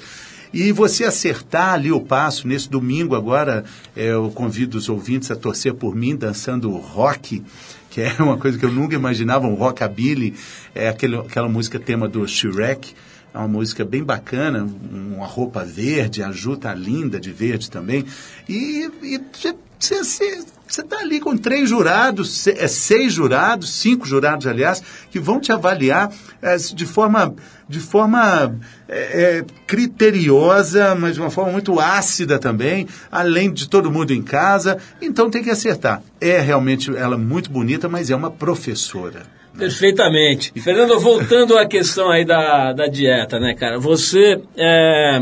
[0.53, 3.65] E você acertar ali o passo, nesse domingo agora,
[3.97, 7.43] é, eu convido os ouvintes a torcer por mim dançando rock,
[7.91, 10.35] que é uma coisa que eu nunca imaginava, um rockabilly,
[10.75, 12.95] é aquele, aquela música tema do Shrek,
[13.33, 18.05] é uma música bem bacana, uma roupa verde, a Ju tá linda de verde também.
[18.49, 18.91] E
[19.79, 25.53] você está ali com três jurados, é, seis jurados, cinco jurados, aliás, que vão te
[25.53, 26.13] avaliar
[26.43, 27.35] é, de forma,
[27.69, 28.55] de forma
[28.89, 34.23] é, é, criteriosa, mas de uma forma muito ácida também, além de todo mundo em
[34.23, 34.79] casa.
[35.01, 36.03] Então tem que acertar.
[36.21, 39.39] É realmente ela muito bonita, mas é uma professora.
[39.59, 40.53] Perfeitamente.
[40.61, 43.79] Fernando, voltando à questão aí da, da dieta, né, cara?
[43.79, 44.41] Você.
[44.57, 45.21] é,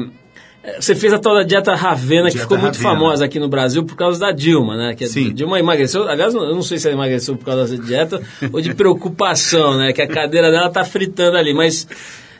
[0.80, 2.94] você fez a tal da dieta Ravena, que Dieta ficou muito Ravena.
[2.94, 4.94] famosa aqui no Brasil por causa da Dilma, né?
[4.96, 5.32] Que Sim.
[5.32, 6.08] Dilma emagreceu.
[6.08, 8.20] Aliás, eu não sei se ela emagreceu por causa dessa dieta
[8.52, 9.92] ou de preocupação, né?
[9.92, 11.54] Que a cadeira dela tá fritando ali.
[11.54, 11.86] Mas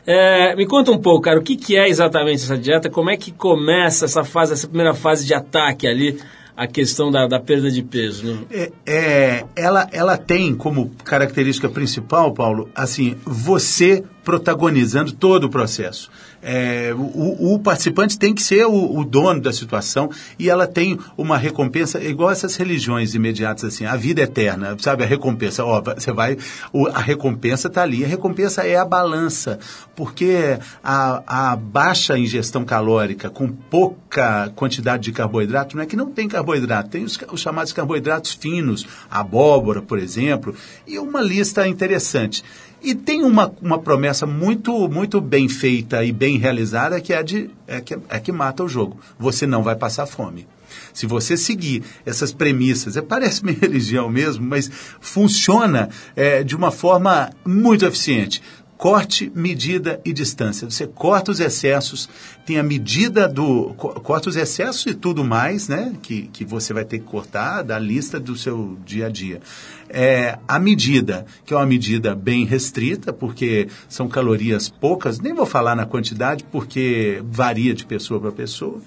[0.05, 2.89] é, me conta um pouco, cara, o que, que é exatamente essa dieta?
[2.89, 6.19] Como é que começa essa fase, essa primeira fase de ataque ali,
[6.57, 8.25] a questão da, da perda de peso?
[8.25, 8.39] Né?
[8.49, 16.09] É, é, ela, ela tem como característica principal, Paulo, assim, você protagonizando todo o processo.
[16.41, 20.97] É, o, o participante tem que ser o, o dono da situação e ela tem
[21.17, 25.03] uma recompensa igual essas religiões imediatas assim, a vida eterna, sabe?
[25.03, 26.37] A recompensa, ó, você vai,
[26.71, 28.03] o- a recompensa está ali.
[28.05, 29.59] A recompensa é a balança,
[29.95, 36.11] porque a, a baixa ingestão calórica com pouca quantidade de carboidrato não é que não
[36.11, 42.43] tem carboidrato, tem os, os chamados carboidratos finos, abóbora, por exemplo, e uma lista interessante.
[42.87, 47.49] E tem uma, uma promessa muito muito bem feita e bem realizada que é de
[47.67, 48.97] é que, é que mata o jogo.
[49.19, 50.47] Você não vai passar fome.
[50.93, 54.71] Se você seguir essas premissas, é, parece meio religião mesmo, mas
[55.01, 58.41] funciona é, de uma forma muito eficiente.
[58.77, 60.69] Corte, medida e distância.
[60.69, 62.07] Você corta os excessos,
[62.45, 63.73] tem a medida do.
[63.75, 65.93] co- Corta os excessos e tudo mais, né?
[66.01, 69.41] Que, que você vai ter que cortar da lista do seu dia a dia.
[69.89, 75.45] É, a medida, que é uma medida bem restrita, porque são calorias poucas, nem vou
[75.47, 78.79] falar na quantidade, porque varia de pessoa para pessoa.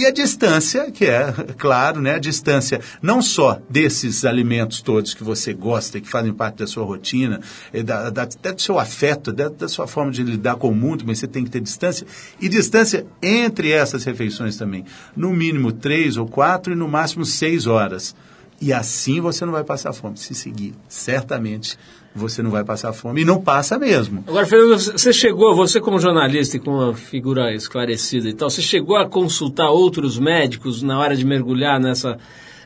[0.00, 5.22] E a distância, que é, claro, né, a distância não só desses alimentos todos que
[5.22, 7.38] você gosta que fazem parte da sua rotina,
[7.70, 10.74] eh, da, da- até do seu afeto, da, da sua forma de lidar com o
[10.74, 12.06] mundo, mas você tem que ter distância.
[12.40, 14.86] E distância entre essas refeições também.
[15.14, 18.16] No mínimo três ou quatro e no máximo seis horas.
[18.60, 20.16] E assim você não vai passar fome.
[20.18, 21.78] Se seguir, certamente
[22.14, 23.22] você não vai passar fome.
[23.22, 24.24] E não passa mesmo.
[24.26, 28.60] Agora, Fernando, você chegou, você como jornalista e com uma figura esclarecida e tal, você
[28.60, 32.18] chegou a consultar outros médicos na hora de mergulhar nessa...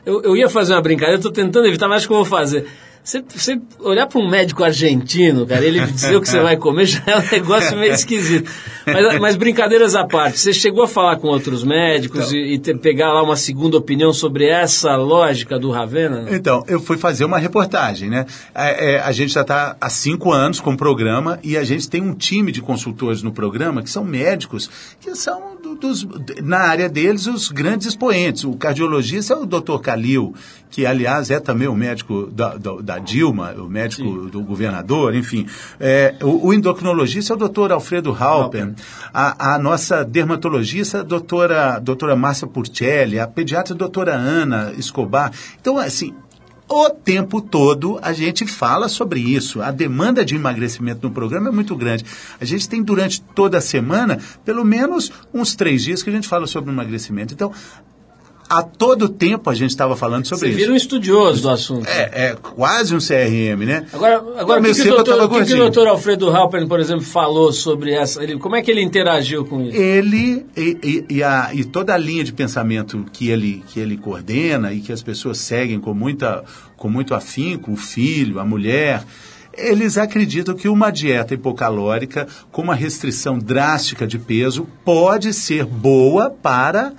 [0.05, 2.67] Eu, eu ia fazer uma brincadeira, estou tentando evitar, mas acho que eu vou fazer.
[3.03, 6.87] Você, você olhar para um médico argentino, cara, ele dizer o que você vai comer
[6.87, 8.51] já é um negócio meio esquisito.
[8.85, 12.77] Mas, mas brincadeiras à parte, você chegou a falar com outros médicos e, e ter-
[12.77, 16.25] pegar lá uma segunda opinião sobre essa lógica do Ravena?
[16.29, 18.25] Então, eu fui fazer uma reportagem, né?
[18.53, 21.89] É, é, a gente já está há cinco anos com o programa e a gente
[21.89, 24.69] tem um time de consultores no programa que são médicos,
[24.99, 26.07] que são do- dos,
[26.43, 28.43] na área deles os grandes expoentes.
[28.43, 29.79] O cardiologista é o Dr.
[29.81, 30.33] Calil,
[30.69, 35.45] que aliás é também o médico da, da, da Dilma, o médico do governador, enfim.
[35.79, 37.71] É, o, o endocrinologista é o Dr.
[37.71, 38.74] Alfredo Halpen.
[39.13, 45.31] A, a nossa dermatologista a doutora, doutora Márcia Purcelli, a pediatra a doutora Ana Escobar.
[45.59, 46.13] Então, assim,
[46.67, 49.61] o tempo todo a gente fala sobre isso.
[49.61, 52.03] A demanda de emagrecimento no programa é muito grande.
[52.39, 56.27] A gente tem durante toda a semana, pelo menos uns três dias que a gente
[56.27, 57.33] fala sobre emagrecimento.
[57.33, 57.51] Então,
[58.59, 60.57] a todo tempo a gente estava falando sobre Você isso.
[60.57, 61.87] vira um estudioso do assunto.
[61.87, 63.85] É, é quase um CRM, né?
[63.93, 67.51] Agora, agora o que, que, doutor, que que o doutor Alfredo Halpern, por exemplo, falou
[67.51, 68.23] sobre essa?
[68.23, 69.75] Ele, como é que ele interagiu com isso?
[69.77, 73.97] ele e, e- e a- e toda a linha de pensamento que ele, que ele
[73.97, 76.43] coordena e que as pessoas seguem com, muita,
[76.77, 79.03] com muito afinco, o filho, a mulher,
[79.57, 86.29] eles acreditam que uma dieta hipocalórica com uma restrição drástica de peso pode ser boa
[86.29, 86.93] para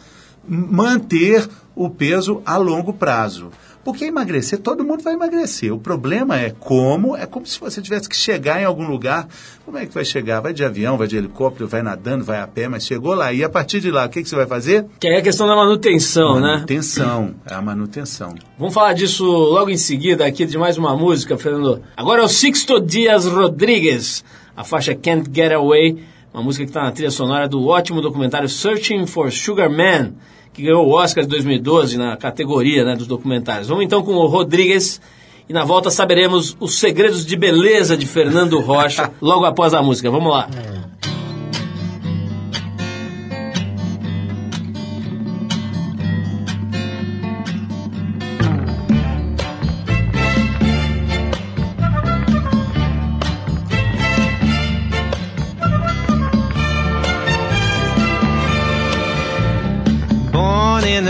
[0.48, 3.50] manter o peso a longo prazo.
[3.86, 5.72] Porque emagrecer, todo mundo vai emagrecer.
[5.72, 9.28] O problema é como, é como se você tivesse que chegar em algum lugar.
[9.64, 10.40] Como é que vai chegar?
[10.40, 13.32] Vai de avião, vai de helicóptero, vai nadando, vai a pé, mas chegou lá.
[13.32, 14.86] E a partir de lá, o que, que você vai fazer?
[14.98, 16.54] Que é a questão da manutenção, né?
[16.54, 17.34] Manutenção.
[17.48, 18.34] É a manutenção.
[18.58, 21.80] Vamos falar disso logo em seguida aqui de mais uma música, Fernando.
[21.96, 24.24] Agora é o Sixto Dias Rodrigues,
[24.56, 25.96] a faixa Can't Get Away,
[26.34, 30.14] uma música que está na trilha sonora do ótimo documentário Searching for Sugar Man,
[30.56, 33.68] que ganhou o Oscar de 2012 na categoria né, dos documentários.
[33.68, 35.02] Vamos então com o Rodrigues
[35.46, 40.10] e na volta saberemos os segredos de beleza de Fernando Rocha logo após a música.
[40.10, 40.48] Vamos lá.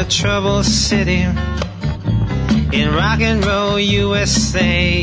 [0.09, 1.25] Troubled city
[2.73, 5.03] in rock and roll USA,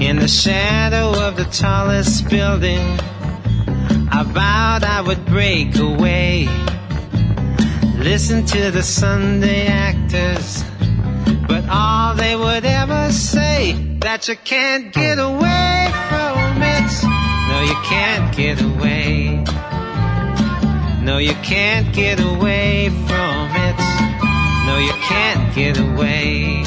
[0.00, 2.78] in the shadow of the tallest building,
[4.10, 6.48] I vowed I would break away.
[7.98, 10.64] Listen to the Sunday actors,
[11.46, 16.90] but all they would ever say that you can't get away from it.
[17.48, 19.44] No, you can't get away.
[21.02, 23.99] No, you can't get away from it.
[24.70, 26.62] No, you can't get away.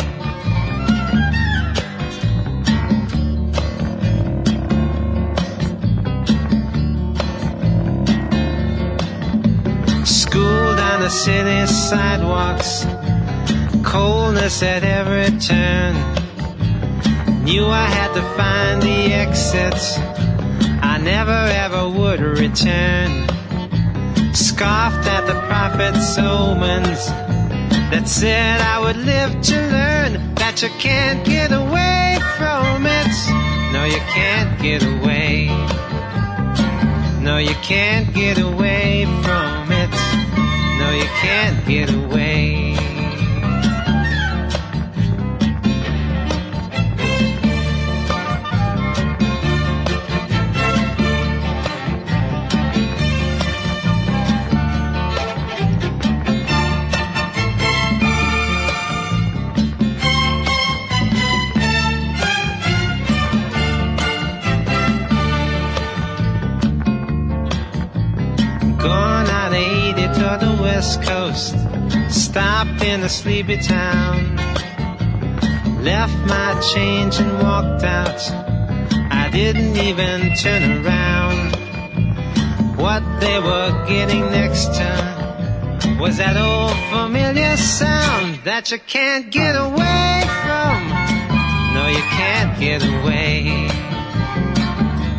[10.03, 12.85] School down the city sidewalks,
[13.85, 15.93] coldness at every turn.
[17.45, 19.97] Knew I had to find the exits.
[20.81, 23.27] I never ever would return.
[24.33, 27.32] Scoffed at the prophet's omens
[27.93, 33.13] that said I would live to learn that you can't get away from it.
[33.71, 35.45] No, you can't get away.
[37.21, 39.93] No, you can't get away from it.
[40.79, 42.82] No, you can't get away.
[70.33, 71.55] 80 to the west coast.
[72.09, 74.35] Stopped in a sleepy town.
[75.83, 78.19] Left my change and walked out.
[79.11, 81.55] I didn't even turn around.
[82.77, 89.55] What they were getting next to was that old familiar sound that you can't get
[89.55, 90.77] away from.
[91.73, 93.69] No, you can't get away.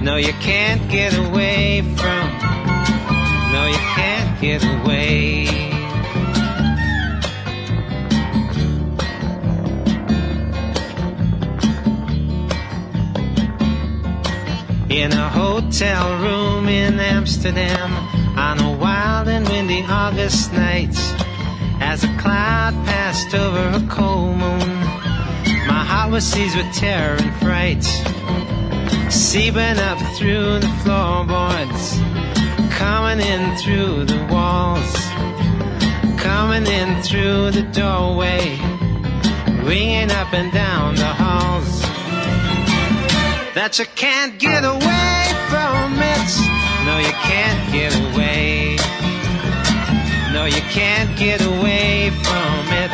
[0.00, 2.23] No, you can't get away from.
[4.44, 5.46] Get away.
[14.90, 17.90] In a hotel room in Amsterdam
[18.36, 20.94] on a wild and windy August night,
[21.80, 24.68] as a cloud passed over a cold moon,
[25.66, 27.82] my heart was seized with terror and fright.
[29.10, 32.13] Seeping up through the floorboards,
[32.84, 34.92] coming in through the walls,
[36.20, 38.44] coming in through the doorway,
[39.70, 41.80] ringing up and down the halls.
[43.56, 45.20] That you can't get away
[45.50, 46.30] from it.
[46.86, 48.76] No, you can't get away.
[50.34, 52.92] No, you can't get away from it.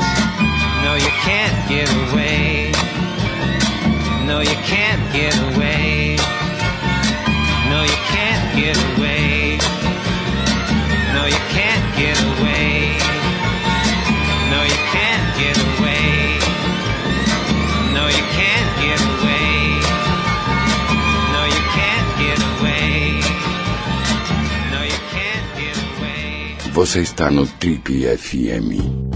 [0.85, 2.71] No, you can't get away.
[4.31, 5.70] No, you can't get away.
[26.81, 29.10] Você está no Trip FM.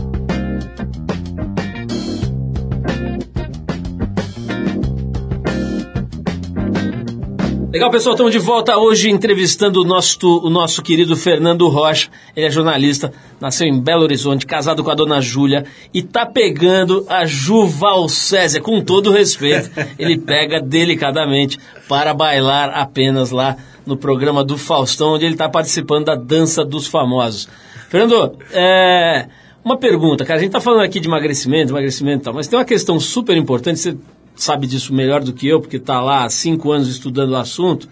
[7.74, 12.08] Legal, pessoal, estamos de volta hoje entrevistando o nosso, o nosso querido Fernando Rocha.
[12.36, 17.04] Ele é jornalista, nasceu em Belo Horizonte, casado com a dona Júlia e tá pegando
[17.08, 19.72] a Juval Césia, com todo respeito.
[19.98, 21.58] Ele pega delicadamente
[21.88, 26.86] para bailar apenas lá no programa do Faustão, onde ele está participando da Dança dos
[26.86, 27.48] Famosos.
[27.88, 29.26] Fernando, é,
[29.64, 32.56] uma pergunta, cara, a gente está falando aqui de emagrecimento, emagrecimento e tal, mas tem
[32.56, 33.96] uma questão super importante, você
[34.34, 37.88] sabe disso melhor do que eu, porque está lá há cinco anos estudando o assunto,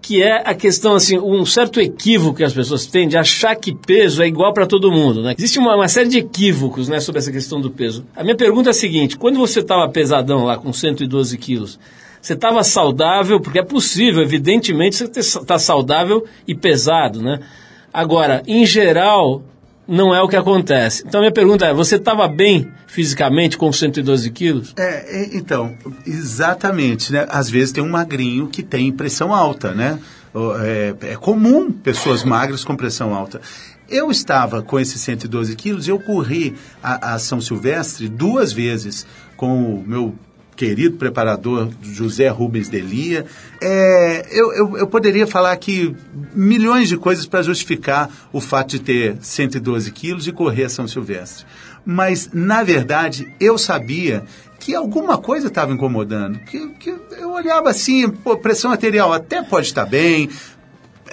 [0.00, 3.72] que é a questão, assim, um certo equívoco que as pessoas têm de achar que
[3.72, 5.34] peso é igual para todo mundo, né?
[5.38, 8.04] Existe uma, uma série de equívocos, né, sobre essa questão do peso.
[8.16, 11.78] A minha pergunta é a seguinte, quando você estava pesadão lá, com 112 quilos,
[12.20, 17.38] você estava saudável, porque é possível, evidentemente, você está saudável e pesado, né?
[17.92, 19.42] Agora, em geral,
[19.92, 21.04] não é o que acontece.
[21.06, 24.72] Então, minha pergunta é, você estava bem fisicamente com 112 quilos?
[24.78, 25.76] É, então,
[26.06, 27.26] exatamente, né?
[27.28, 29.98] Às vezes tem um magrinho que tem pressão alta, né?
[30.62, 33.42] É, é comum pessoas magras com pressão alta.
[33.86, 39.06] Eu estava com esses 112 quilos e eu corri a, a São Silvestre duas vezes
[39.36, 40.14] com o meu
[40.56, 43.26] querido preparador José Rubens Delia.
[43.60, 45.94] É, eu, eu, eu poderia falar aqui
[46.34, 50.86] milhões de coisas para justificar o fato de ter 112 quilos e correr a São
[50.86, 51.46] Silvestre.
[51.84, 54.24] Mas, na verdade, eu sabia
[54.60, 56.38] que alguma coisa estava incomodando.
[56.38, 60.30] Que, que eu olhava assim, pô, pressão arterial até pode estar bem,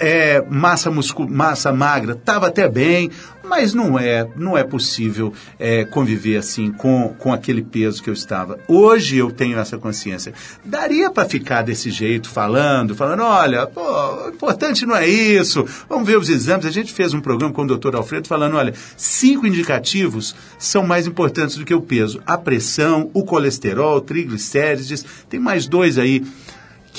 [0.02, 3.10] É, massa, muscu massa magra estava até bem,
[3.50, 8.14] mas não é, não é possível é, conviver assim com, com aquele peso que eu
[8.14, 8.60] estava.
[8.68, 10.32] Hoje eu tenho essa consciência.
[10.64, 16.06] Daria para ficar desse jeito, falando, falando, olha, pô, o importante não é isso, vamos
[16.06, 16.64] ver os exames.
[16.64, 21.08] A gente fez um programa com o doutor Alfredo falando, olha, cinco indicativos são mais
[21.08, 22.22] importantes do que o peso.
[22.24, 26.24] A pressão, o colesterol, triglicérides, tem mais dois aí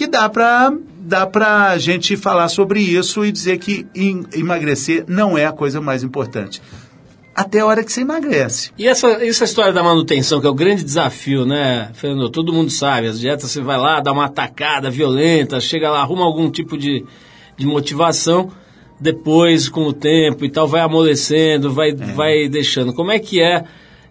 [0.01, 0.73] que dá para
[1.03, 5.79] dá pra gente falar sobre isso e dizer que em- emagrecer não é a coisa
[5.79, 6.59] mais importante.
[7.35, 8.71] Até a hora que você emagrece.
[8.77, 12.29] E essa, essa história da manutenção, que é o grande desafio, né, Fernando?
[12.29, 16.25] Todo mundo sabe, as dietas você vai lá, dá uma atacada violenta, chega lá, arruma
[16.25, 17.05] algum tipo de,
[17.57, 18.51] de motivação,
[18.99, 22.93] depois, com o tempo e tal, vai amolecendo, vai, vai deixando.
[22.93, 23.63] Como é que é, é,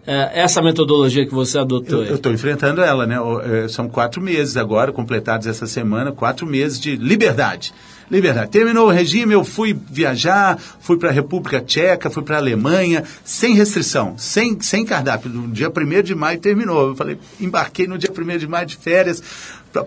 [0.05, 2.03] essa metodologia que você adotou?
[2.03, 3.17] Eu estou enfrentando ela, né?
[3.43, 7.73] Eh, São quatro meses agora, completados essa semana, quatro meses de liberdade.
[8.09, 8.51] Liberdade.
[8.51, 13.05] Terminou o regime, eu fui viajar, fui para a República Tcheca, fui para a Alemanha,
[13.23, 15.29] sem restrição, sem, sem cardápio.
[15.29, 16.89] No dia 1 de maio terminou.
[16.89, 19.23] Eu falei, embarquei no dia 1 de maio de férias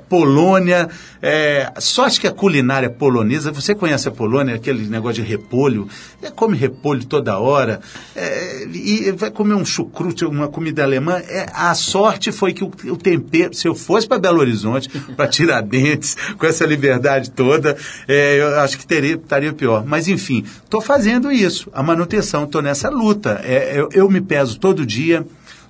[0.08, 0.88] Polônia.
[1.20, 5.88] É, sorte que a culinária polonesa, você conhece a Polônia, aquele negócio de repolho,
[6.22, 7.80] é, come repolho toda hora,
[8.14, 11.14] é, e vai comer um chucrute, uma comida alemã.
[11.28, 15.28] É, a sorte foi que o, o tempero, se eu fosse para Belo Horizonte, para
[15.28, 17.76] Tiradentes, com essa liberdade toda,
[18.06, 19.84] é, eu acho que teria, estaria pior.
[19.86, 23.40] Mas enfim, estou fazendo isso, a manutenção, estou nessa luta.
[23.44, 25.26] É, eu, eu me peso todo dia,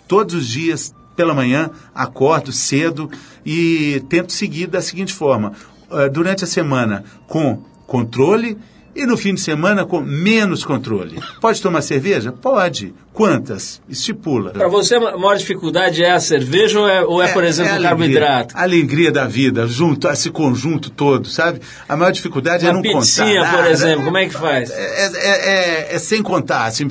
[0.09, 3.11] todos os dias, pela manhã, acordo cedo
[3.45, 5.53] e tento seguir da seguinte forma:
[5.91, 8.59] eh, durante a semana com controle
[8.95, 11.21] e no fim de semana com menos controle.
[11.41, 12.33] Pode tomar cerveja?
[12.33, 12.95] Pode.
[13.15, 13.81] Quantas?
[13.89, 14.51] Estipula.
[14.51, 17.79] Para você, a maior dificuldade é a cerveja ou é, ou é, por exemplo, a
[17.79, 18.57] o carboidrato?
[18.59, 21.61] A alegria da vida, junto, esse conjunto todo, sabe?
[21.89, 22.99] A maior dificuldade é não contar.
[22.99, 24.69] pizzinha, por exemplo, como é que faz?
[24.69, 26.89] É, é- é- é sem contar, assim,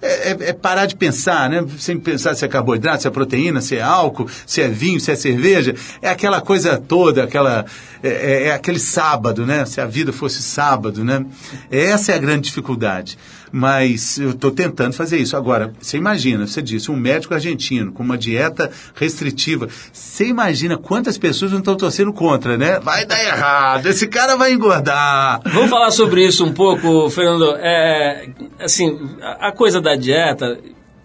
[0.00, 1.62] é, é- é parar de pensar, né?
[1.78, 5.10] Sem pensar se é carboidrato, se é proteína, se é álcool, se é vinho, se
[5.12, 5.74] é cerveja.
[6.00, 7.66] É aquela coisa toda, aquela,
[8.02, 9.66] é, é- é aquele sábado, né?
[9.66, 11.22] Se a vida fosse sábado, né?
[11.70, 13.18] Essa é a grande dificuldade.
[13.52, 15.36] Mas eu estou tentando fazer isso.
[15.36, 19.68] Agora, você imagina, você disse, um médico argentino com uma dieta restritiva.
[19.92, 22.80] Você imagina quantas pessoas não estão torcendo contra, né?
[22.80, 25.40] Vai dar errado, esse cara vai engordar.
[25.44, 27.56] Vamos falar sobre isso um pouco, Fernando.
[27.56, 28.28] É,
[28.58, 30.58] assim, a, coisa da dieta,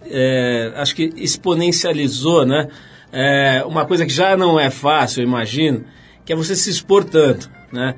[0.04, 2.68] é, acho que exponencializou, né?
[3.12, 5.84] É, uma coisa que já não é fácil, eu imagino,
[6.24, 7.94] que é você se expor tanto, né?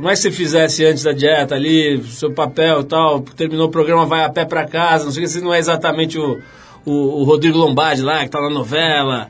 [0.00, 3.70] Por mais que você fizesse antes da dieta ali, seu papel e tal, terminou o
[3.70, 6.38] programa, vai a pé para casa, não sei o que, você não é exatamente o,
[6.86, 9.28] o, o Rodrigo Lombardi lá, que tá na novela,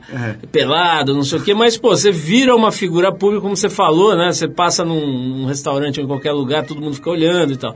[0.51, 4.15] pelado, não sei o quê, mas, pô, você vira uma figura pública, como você falou,
[4.15, 4.31] né?
[4.31, 5.05] Você passa num,
[5.39, 7.75] num restaurante ou em qualquer lugar, todo mundo fica olhando e tal.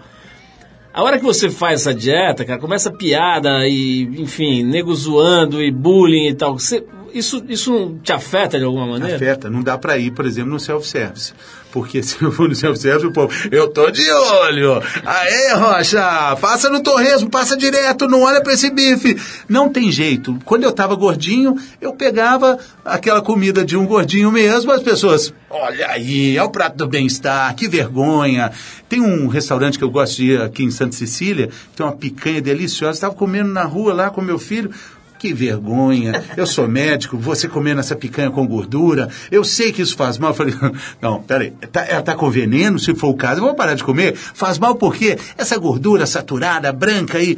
[0.93, 5.69] A hora que você faz essa dieta, cara, começa piada e, enfim, nego zoando e
[5.69, 6.57] bullying e tal.
[6.57, 9.15] Você- isso, isso te afeta de alguma maneira?
[9.15, 9.49] Afeta.
[9.49, 11.33] Não dá para ir, por exemplo, no self-service.
[11.75, 14.81] Porque se eu for no self-service, o povo, eu tô de olho.
[15.05, 19.19] Aê, Rocha, passa no torresmo, passa direto, não olha para esse bife.
[19.49, 20.39] Não tem jeito.
[20.45, 25.89] Quando eu tava gordinho, eu pegava aquela comida de um gordinho mesmo, as pessoas, olha
[25.89, 28.53] aí, é o prato do bem-estar, que vergonha.
[28.87, 32.41] Tem um restaurante que eu gosto de ir aqui em Santa Cecília, tem uma picanha
[32.41, 32.93] deliciosa.
[32.93, 34.71] Estava comendo na rua lá com meu filho.
[35.17, 36.23] Que vergonha.
[36.37, 39.09] Eu sou médico, você comendo essa picanha com gordura.
[39.31, 40.31] Eu sei que isso faz mal.
[40.31, 40.53] Eu falei,
[41.01, 43.83] não, peraí, tá, ela tá com veneno, se for o caso, eu vou parar de
[43.83, 44.15] comer.
[44.15, 47.37] Faz mal porque essa gordura saturada, branca aí.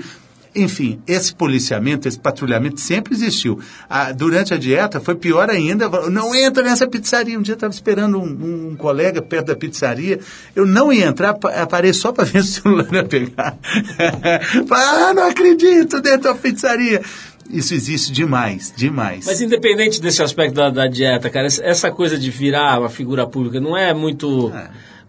[0.56, 3.60] Enfim, esse policiamento, esse patrulhamento sempre existiu.
[3.88, 5.88] Ah, durante a dieta foi pior ainda.
[6.10, 7.38] Não entra nessa pizzaria.
[7.38, 10.20] Um dia eu estava esperando um, um colega perto da pizzaria.
[10.56, 13.56] Eu não ia entrar, pa- parei só para ver se o celular ia pegar.
[14.72, 17.04] ah, não acredito, dentro da pizzaria.
[17.50, 19.26] Isso existe demais, demais.
[19.26, 23.26] Mas independente desse aspecto da, da dieta, cara, essa- essa coisa de virar uma figura
[23.26, 24.52] pública não é muito.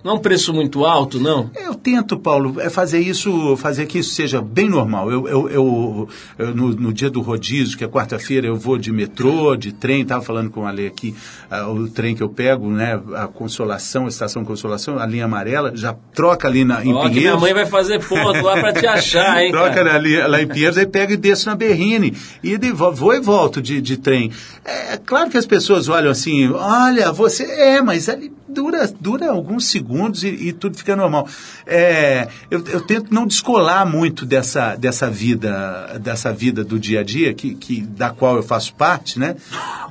[0.08, 1.50] Não é um preço muito alto, não?
[1.54, 5.12] Eu tento, Paulo, é fazer isso, fazer que isso seja bem normal.
[5.12, 8.90] Eu, eu, eu- eu, no, no dia do rodízio, que é quarta-feira, eu vou de
[8.90, 11.14] metrô, de trem, estava falando com a Ale aqui,
[11.50, 15.72] ah, o trem que eu pego, né, a Consolação, a Estação Consolação, a linha amarela,
[15.76, 17.40] já troca ali na, em Ó, que minha Pinheiros.
[17.42, 19.50] mãe vai fazer ponto lá pra te achar, hein?
[19.52, 19.94] Troca cara?
[19.94, 22.16] ali, lá em Pinheiros, aí pego e desço na Berrine.
[22.42, 24.32] E de, vo- vou e volto de, de trem.
[24.64, 29.66] É claro que as pessoas olham assim, olha, você é, mas ali dura, dura alguns
[29.66, 31.28] segundos e, e tudo fica normal.
[31.66, 37.02] É, eu, eu tento não descolar muito dessa, dessa vida, dessa vida do dia a
[37.02, 39.36] dia, que, que, da qual eu faço parte, né?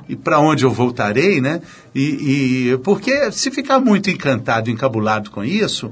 [0.08, 1.60] E para onde eu voltarei, né?
[1.94, 5.90] E, e porque se ficar muito encantado, encabulado com isso,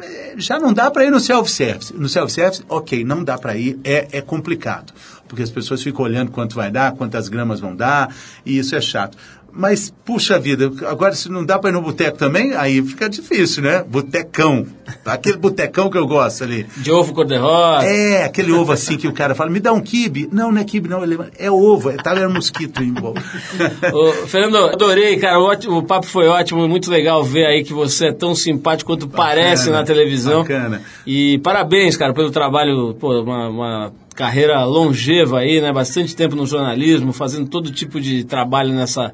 [0.00, 1.92] é, já não dá para ir no self-service.
[1.94, 4.92] No self-service, ok, não dá para ir, é, é complicado.
[5.26, 8.14] Porque as pessoas ficam olhando quanto vai dar, quantas gramas vão dar,
[8.46, 9.18] e isso é chato.
[9.52, 13.62] Mas, puxa vida, agora se não dá para ir no boteco também, aí fica difícil,
[13.62, 13.82] né?
[13.88, 14.64] Botecão.
[15.04, 16.64] Aquele botecão que eu gosto ali.
[16.76, 17.84] De ovo cor-de-rosa.
[17.86, 20.28] É, aquele ovo assim que o cara fala, me dá um quibe.
[20.30, 23.14] Não, não é quibe, não, ele- é ovo, é talher mosquito em boa.
[23.92, 25.40] Ô, Fernando, adorei, cara.
[25.40, 29.08] ótimo, o papo foi ótimo, muito legal ver aí que você é tão simpático quanto
[29.08, 30.42] parece na televisão.
[30.42, 30.82] bacana.
[31.06, 35.72] E parabéns, cara, pelo trabalho, pô, uma, uma carreira longeva aí, né?
[35.72, 39.12] Bastante tempo no jornalismo, fazendo todo tipo de trabalho nessa,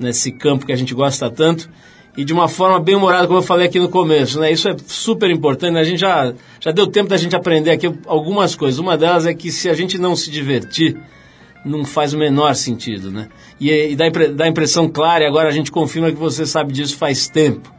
[0.00, 1.70] nesse campo que a gente gosta tanto.
[2.16, 4.50] E de uma forma bem humorada, como eu falei aqui no começo, né?
[4.50, 5.80] Isso é super importante, né?
[5.80, 8.80] A gente já, já deu tempo da gente aprender aqui algumas coisas.
[8.80, 10.96] Uma delas é que se a gente não se divertir,
[11.64, 13.28] não faz o menor sentido, né?
[13.60, 16.72] E, e dá, dá a impressão clara, e agora a gente confirma que você sabe
[16.72, 17.72] disso faz tempo.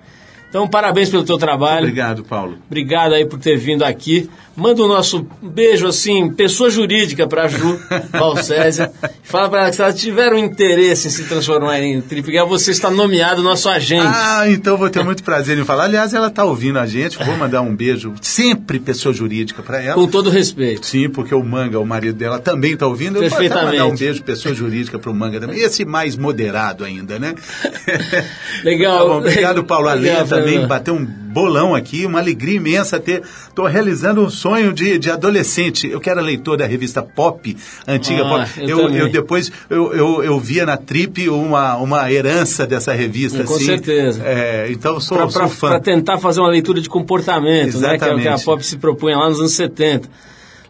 [0.52, 1.86] Então, parabéns pelo teu trabalho.
[1.86, 2.58] Obrigado, Paulo.
[2.68, 4.30] Obrigado aí por ter vindo aqui.
[4.56, 7.80] Manda o nosso beijo, assim, pessoa jurídica pra Ju
[8.12, 8.92] Valcésia.
[9.24, 12.72] Fala pra ela que se ela tiver um interesse em se transformar em Tripguel, você
[12.72, 14.06] está nomeado nosso agente.
[14.06, 15.86] Ah, então vou ter muito prazer em falar.
[15.86, 17.18] Aliás, ela está ouvindo a gente.
[17.24, 19.96] Vou mandar um beijo, sempre pessoa jurídica para ela.
[19.96, 20.86] Com todo respeito.
[20.86, 23.16] Sim, porque o Manga, o marido dela, também está ouvindo.
[23.16, 23.80] Eu vou Perfeitamente.
[23.80, 25.60] mandar um beijo, pessoa jurídica, para o Manga também.
[25.60, 27.36] Esse mais moderado ainda, né?
[28.64, 28.98] Legal.
[28.98, 33.22] Tá bom, obrigado, Paulo Legal, Alê, também bateu um bolão aqui, uma alegria imensa ter.
[33.48, 35.88] Estou realizando um sonho de, de adolescente.
[35.90, 37.56] Eu que era leitor da revista Pop,
[37.88, 38.50] antiga Ah, Pop.
[38.70, 43.44] eu Eu, eu depois eu, eu, eu via na Trip uma, uma herança dessa revista.
[43.44, 43.66] Com assim.
[43.66, 44.22] certeza.
[44.24, 45.70] É, então sou, Pra, sou fã.
[45.70, 47.98] pra tentar fazer uma leitura de comportamento, né?
[47.98, 48.38] Que é o que a.
[48.40, 50.10] Pop se propunha lá nos anos 70.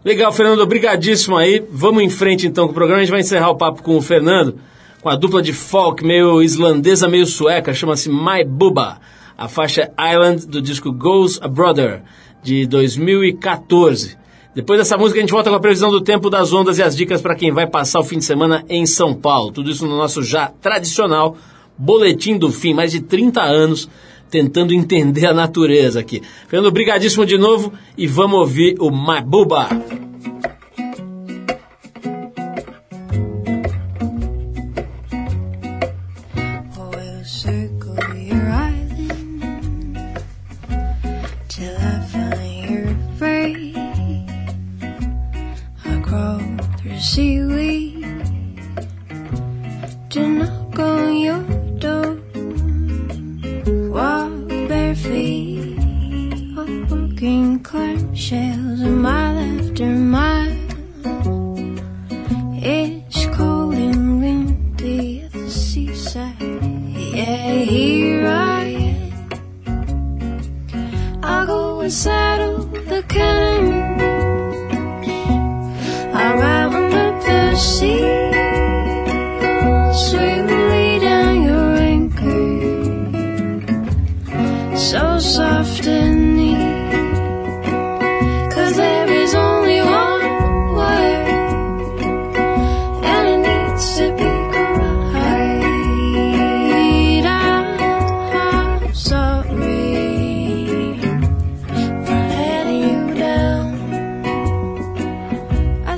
[0.03, 1.63] Legal, Fernando, obrigadíssimo aí.
[1.71, 3.01] Vamos em frente então com o programa.
[3.01, 4.55] A gente vai encerrar o papo com o Fernando,
[4.99, 8.97] com a dupla de folk meio islandesa, meio sueca, chama-se My Bubba.
[9.41, 12.03] A faixa Island do disco Goes a Brother,
[12.43, 14.15] de 2014.
[14.53, 16.95] Depois dessa música a gente volta com a previsão do tempo das ondas e as
[16.95, 19.51] dicas para quem vai passar o fim de semana em São Paulo.
[19.51, 21.35] Tudo isso no nosso já tradicional
[21.75, 23.89] Boletim do Fim, mais de 30 anos
[24.29, 26.21] tentando entender a natureza aqui.
[26.47, 29.69] Fernando, obrigadíssimo de novo e vamos ouvir o Mabuba.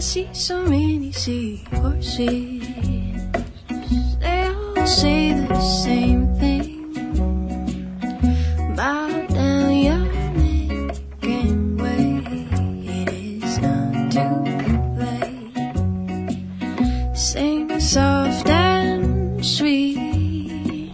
[0.03, 2.19] See so many seahorses.
[4.19, 6.93] They all say the same thing.
[8.75, 12.27] Bow down your neck and wait.
[12.83, 13.09] It
[13.43, 14.43] is not too
[14.99, 15.55] late.
[17.15, 20.91] Sing soft and sweet.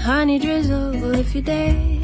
[0.00, 1.95] Honey drizzle if you dare.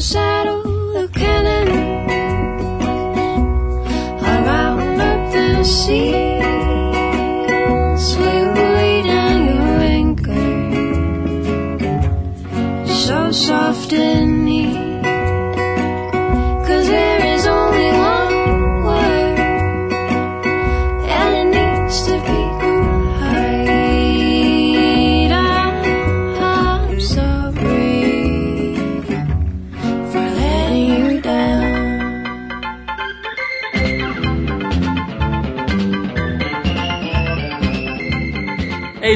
[0.00, 0.62] Shadow
[0.96, 1.68] of cannon
[4.24, 4.96] around
[5.30, 6.29] the sea.